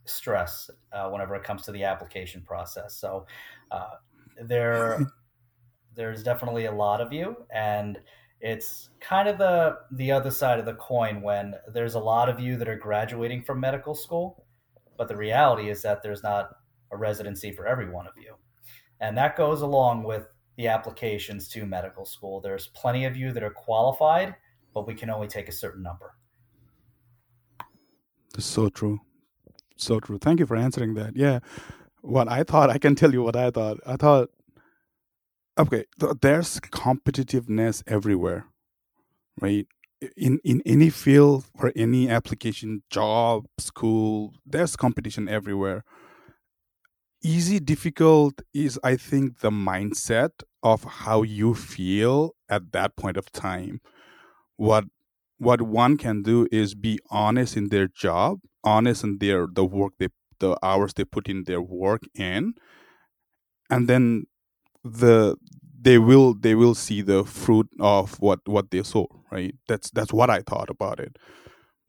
stress 0.07 0.69
uh, 0.93 1.09
whenever 1.09 1.37
it 1.37 1.45
comes 1.45 1.63
to 1.63 1.71
the 1.71 1.85
application 1.85 2.43
process. 2.43 2.97
So 2.97 3.27
uh, 3.71 3.95
there, 4.43 5.07
there's 5.95 6.25
definitely 6.25 6.65
a 6.65 6.73
lot 6.73 7.01
of 7.01 7.13
you, 7.13 7.37
and 7.55 8.01
it's 8.41 8.91
kind 9.01 9.29
of 9.29 9.39
the 9.39 9.79
the 9.93 10.11
other 10.11 10.33
side 10.33 10.59
of 10.59 10.67
the 10.67 10.75
coin 10.75 11.23
when 11.23 11.55
there's 11.73 11.95
a 11.95 12.01
lot 12.01 12.29
of 12.29 12.41
you 12.41 12.57
that 12.57 12.69
are 12.69 12.77
graduating 12.77 13.43
from 13.43 13.61
medical 13.61 13.95
school, 13.95 14.45
but 14.99 15.07
the 15.07 15.17
reality 15.17 15.71
is 15.71 15.81
that 15.83 16.03
there's 16.03 16.25
not 16.25 16.51
a 16.91 16.97
residency 16.97 17.53
for 17.53 17.69
every 17.69 17.89
one 17.89 18.09
of 18.09 18.15
you, 18.21 18.35
and 19.01 19.17
that 19.17 19.37
goes 19.37 19.63
along 19.63 20.03
with 20.03 20.27
the 20.57 20.67
applications 20.67 21.47
to 21.49 21.65
medical 21.65 22.05
school. 22.05 22.41
There's 22.41 22.67
plenty 22.67 23.05
of 23.05 23.17
you 23.17 23.31
that 23.33 23.45
are 23.45 23.51
qualified 23.51 24.35
but 24.77 24.87
we 24.87 24.95
can 24.95 25.09
only 25.09 25.27
take 25.27 25.49
a 25.49 25.53
certain 25.53 25.83
number. 25.83 26.16
So 28.39 28.69
true. 28.69 29.01
So 29.77 30.01
true. 30.01 30.19
Thank 30.19 30.41
you 30.41 30.47
for 30.47 30.57
answering 30.57 30.95
that. 30.95 31.17
Yeah. 31.17 31.41
What 32.01 32.29
I 32.29 32.45
thought, 32.45 32.71
I 32.71 32.79
can 32.79 32.95
tell 32.95 33.13
you 33.13 33.23
what 33.23 33.37
I 33.37 33.51
thought. 33.51 33.79
I 33.87 33.97
thought, 33.97 34.31
okay, 35.59 35.85
there's 36.21 36.61
competitiveness 36.61 37.83
everywhere, 37.87 38.47
right? 39.41 39.67
In 40.17 40.39
in 40.45 40.63
any 40.67 40.91
field 40.91 41.47
or 41.55 41.73
any 41.75 42.09
application, 42.09 42.83
job, 42.91 43.47
school, 43.59 44.35
there's 44.45 44.77
competition 44.77 45.29
everywhere. 45.29 45.85
Easy, 47.25 47.59
difficult 47.59 48.43
is, 48.55 48.79
I 48.85 48.97
think, 48.97 49.41
the 49.41 49.51
mindset 49.51 50.43
of 50.63 50.85
how 50.85 51.23
you 51.23 51.55
feel 51.55 52.37
at 52.49 52.73
that 52.73 52.95
point 52.97 53.17
of 53.17 53.33
time 53.33 53.81
what 54.57 54.85
what 55.39 55.63
one 55.63 55.97
can 55.97 56.23
do 56.23 56.47
is 56.51 56.75
be 56.75 56.99
honest 57.11 57.57
in 57.57 57.69
their 57.69 57.89
job 57.89 58.41
honest 58.65 59.05
in 59.05 59.19
their 59.19 59.47
the 59.53 59.65
work 59.65 59.93
they 59.99 60.09
the 60.41 60.57
hours 60.63 60.93
they 60.95 61.05
put 61.05 61.29
in 61.29 61.45
their 61.45 61.63
work 61.63 62.03
in 62.15 62.55
and 63.71 63.89
then 63.89 64.25
the 64.85 65.37
they 65.81 65.99
will 65.99 66.35
they 66.35 66.55
will 66.55 66.75
see 66.75 67.03
the 67.03 67.25
fruit 67.25 67.69
of 67.81 68.21
what 68.21 68.41
what 68.47 68.71
they 68.71 68.83
sow 68.83 69.09
right? 69.31 69.55
That's 69.69 69.91
that's 69.91 70.13
what 70.13 70.31
i 70.31 70.41
thought 70.41 70.71
about 70.71 71.01
it. 71.01 71.17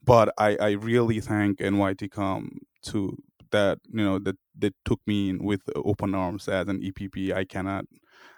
But 0.03 0.33
i 0.37 0.57
i 0.57 0.71
really 0.71 1.19
thank 1.21 1.59
NYITCOM 1.59 2.49
to 2.83 3.17
that 3.51 3.79
you 3.91 4.03
know 4.03 4.19
that 4.19 4.35
they 4.57 4.71
took 4.85 4.99
me 5.07 5.29
in 5.29 5.43
with 5.43 5.61
open 5.75 6.15
arms 6.15 6.47
as 6.47 6.67
an 6.67 6.81
epp 6.81 7.33
i 7.33 7.43
cannot 7.45 7.85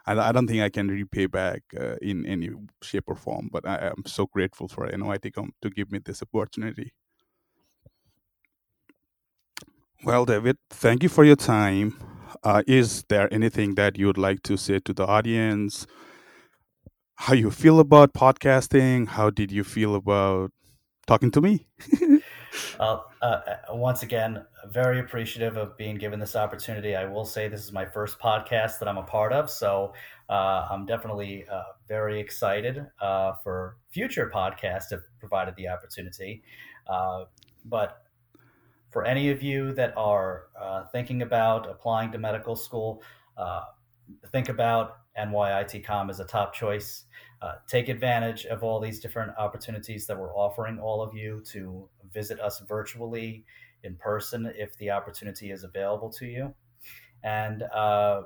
I, 0.06 0.18
I 0.20 0.32
don't 0.32 0.48
think 0.48 0.62
I 0.62 0.70
can 0.70 0.90
repay 0.90 1.28
back 1.28 1.64
uh, 1.80 1.96
in 2.02 2.26
any 2.26 2.50
shape 2.82 3.06
or 3.08 3.16
form, 3.16 3.50
but 3.52 3.68
I 3.68 3.78
am 3.88 4.04
so 4.06 4.26
grateful 4.28 4.68
for 4.68 4.88
NYITCOM 4.90 5.50
to 5.62 5.70
give 5.70 5.92
me 5.92 6.00
this 6.04 6.22
opportunity. 6.24 6.94
Well, 10.04 10.26
David, 10.26 10.58
thank 10.70 11.04
you 11.04 11.10
for 11.10 11.24
your 11.26 11.36
time. 11.36 11.98
Uh, 12.44 12.64
is 12.68 13.04
there 13.10 13.32
anything 13.34 13.76
that 13.76 13.98
you 13.98 14.08
would 14.08 14.18
like 14.18 14.44
to 14.44 14.58
say 14.58 14.80
to 14.80 14.94
the 14.94 15.06
audience? 15.06 15.86
How 17.16 17.34
you 17.34 17.52
feel 17.52 17.80
about 17.80 18.14
podcasting? 18.14 19.08
How 19.10 19.30
did 19.30 19.52
you 19.52 19.64
feel 19.64 19.96
about 19.96 20.52
talking 21.08 21.32
to 21.32 21.42
me? 21.42 21.68
uh, 22.80 23.00
uh, 23.22 23.58
once 23.72 24.04
again, 24.04 24.46
very 24.68 25.00
appreciative 25.00 25.58
of 25.58 25.78
being 25.78 25.96
given 25.96 26.20
this 26.20 26.36
opportunity. 26.36 26.96
I 26.96 27.06
will 27.06 27.26
say 27.26 27.48
this 27.48 27.64
is 27.64 27.72
my 27.72 27.86
first 27.86 28.20
podcast 28.20 28.80
that 28.80 28.88
I'm 28.88 28.98
a 28.98 29.04
part 29.04 29.34
of, 29.34 29.50
so 29.50 29.94
uh, 30.30 30.68
I'm 30.70 30.86
definitely 30.86 31.46
uh, 31.52 31.64
very 31.88 32.20
excited 32.20 32.86
uh, 33.02 33.34
for 33.44 33.78
future 33.90 34.32
podcasts 34.34 34.92
if 34.92 35.02
provided 35.20 35.56
the 35.56 35.68
opportunity. 35.68 36.44
Uh, 36.88 37.26
but 37.66 38.04
for 38.92 39.06
any 39.06 39.30
of 39.30 39.42
you 39.42 39.74
that 39.74 39.94
are 39.98 40.46
uh, 40.60 40.86
thinking 40.92 41.22
about 41.22 41.70
applying 41.70 42.12
to 42.12 42.18
medical 42.18 42.56
school, 42.56 43.02
think 44.32 44.50
about 44.50 44.98
NYITCOM 45.18 46.10
as 46.10 46.20
a 46.20 46.26
top 46.26 46.54
choice. 46.54 47.06
Take 47.68 47.90
advantage 47.90 48.46
of 48.46 48.64
all 48.64 48.80
these 48.80 49.00
different 49.00 49.32
opportunities 49.38 50.06
that 50.08 50.18
we're 50.18 50.36
offering 50.36 50.80
all 50.80 51.02
of 51.02 51.14
you 51.14 51.42
to 51.46 51.88
visit 52.14 52.40
us 52.40 52.62
virtually 52.68 53.46
in 53.84 53.96
person 53.96 54.52
if 54.58 54.78
the 54.78 54.92
opportunity 54.92 55.52
is 55.52 55.64
available 55.64 56.10
to 56.10 56.26
you. 56.26 56.54
And 57.24 57.64
uh, 57.64 58.24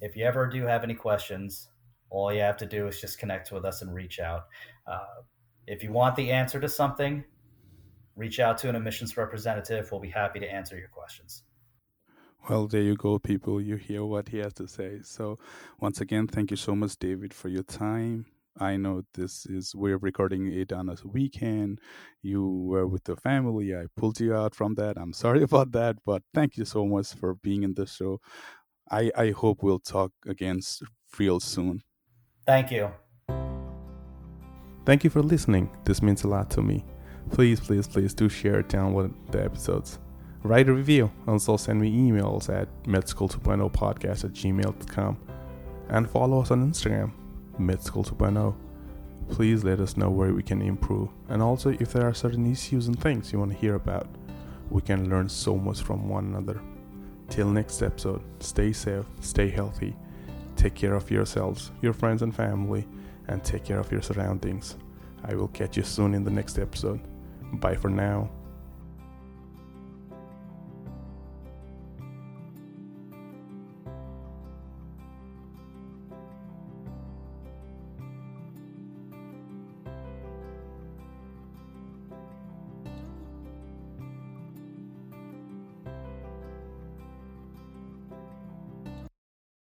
if 0.00 0.16
you 0.16 0.24
ever 0.24 0.46
do 0.46 0.64
have 0.64 0.84
any 0.84 0.94
questions, 0.94 1.68
all 2.10 2.32
you 2.32 2.40
have 2.40 2.56
to 2.58 2.66
do 2.66 2.86
is 2.86 3.00
just 3.00 3.18
connect 3.18 3.50
with 3.52 3.64
us 3.64 3.82
and 3.82 3.92
reach 3.94 4.20
out. 4.20 4.46
Uh, 4.86 5.22
if 5.66 5.82
you 5.82 5.92
want 5.92 6.16
the 6.16 6.30
answer 6.30 6.60
to 6.60 6.68
something, 6.68 7.24
reach 8.16 8.38
out 8.40 8.58
to 8.58 8.68
an 8.68 8.76
admissions 8.76 9.16
representative. 9.16 9.90
We'll 9.90 10.00
be 10.00 10.10
happy 10.10 10.38
to 10.40 10.46
answer 10.46 10.76
your 10.76 10.88
questions. 10.88 11.44
Well, 12.48 12.66
there 12.66 12.82
you 12.82 12.96
go, 12.96 13.18
people. 13.18 13.60
You 13.60 13.76
hear 13.76 14.04
what 14.04 14.28
he 14.28 14.38
has 14.38 14.52
to 14.54 14.66
say. 14.66 15.00
So, 15.02 15.38
once 15.78 16.00
again, 16.00 16.26
thank 16.26 16.50
you 16.50 16.56
so 16.56 16.74
much, 16.74 16.96
David, 16.98 17.32
for 17.32 17.48
your 17.48 17.62
time. 17.62 18.26
I 18.58 18.76
know 18.76 19.02
this 19.14 19.46
is 19.46 19.74
we're 19.74 19.96
recording 19.96 20.52
it 20.52 20.72
on 20.72 20.88
a 20.88 20.96
weekend. 21.04 21.80
You 22.20 22.46
were 22.46 22.86
with 22.86 23.04
the 23.04 23.16
family. 23.16 23.74
I 23.74 23.86
pulled 23.96 24.20
you 24.20 24.34
out 24.34 24.54
from 24.54 24.74
that. 24.74 24.98
I'm 24.98 25.12
sorry 25.12 25.42
about 25.48 25.72
that, 25.72 25.96
but 26.04 26.22
thank 26.34 26.56
you 26.56 26.64
so 26.64 26.84
much 26.86 27.14
for 27.14 27.34
being 27.34 27.62
in 27.62 27.74
the 27.74 27.86
show. 27.86 28.20
I 28.90 29.10
I 29.16 29.30
hope 29.30 29.62
we'll 29.62 29.78
talk 29.78 30.12
again 30.26 30.60
real 31.18 31.40
soon. 31.40 31.82
Thank 32.46 32.72
you. 32.72 32.90
Thank 34.84 35.04
you 35.04 35.10
for 35.10 35.22
listening. 35.22 35.70
This 35.84 36.02
means 36.02 36.24
a 36.24 36.28
lot 36.28 36.50
to 36.50 36.62
me. 36.62 36.84
Please, 37.30 37.60
please, 37.60 37.86
please 37.86 38.14
do 38.14 38.28
share, 38.28 38.64
download 38.64 39.14
the 39.30 39.44
episodes. 39.44 39.98
Write 40.44 40.68
a 40.68 40.72
review. 40.72 41.10
Also 41.26 41.56
send 41.56 41.80
me 41.80 41.90
emails 41.92 42.48
at 42.48 42.68
medschool2.0podcast 42.84 44.24
at 44.24 44.32
gmail.com. 44.32 45.16
And 45.88 46.10
follow 46.10 46.40
us 46.40 46.50
on 46.50 46.70
Instagram 46.70 47.12
Medschool 47.58 48.06
2.0. 48.08 48.54
Please 49.30 49.62
let 49.64 49.80
us 49.80 49.96
know 49.96 50.10
where 50.10 50.32
we 50.32 50.42
can 50.42 50.60
improve 50.60 51.08
and 51.28 51.40
also 51.40 51.70
if 51.70 51.92
there 51.92 52.06
are 52.06 52.14
certain 52.14 52.50
issues 52.50 52.88
and 52.88 53.00
things 53.00 53.32
you 53.32 53.38
want 53.38 53.52
to 53.52 53.56
hear 53.56 53.76
about. 53.76 54.08
We 54.70 54.82
can 54.82 55.08
learn 55.08 55.28
so 55.28 55.56
much 55.56 55.82
from 55.82 56.08
one 56.08 56.26
another. 56.26 56.60
Till 57.28 57.48
next 57.48 57.82
episode, 57.82 58.22
stay 58.40 58.72
safe, 58.72 59.06
stay 59.20 59.48
healthy, 59.48 59.94
take 60.56 60.74
care 60.74 60.94
of 60.94 61.10
yourselves, 61.10 61.70
your 61.80 61.92
friends 61.92 62.22
and 62.22 62.34
family, 62.34 62.86
and 63.28 63.42
take 63.44 63.64
care 63.64 63.78
of 63.78 63.92
your 63.92 64.02
surroundings. 64.02 64.76
I 65.24 65.34
will 65.34 65.48
catch 65.48 65.76
you 65.76 65.82
soon 65.82 66.14
in 66.14 66.24
the 66.24 66.30
next 66.30 66.58
episode. 66.58 67.00
Bye 67.54 67.76
for 67.76 67.88
now. 67.88 68.30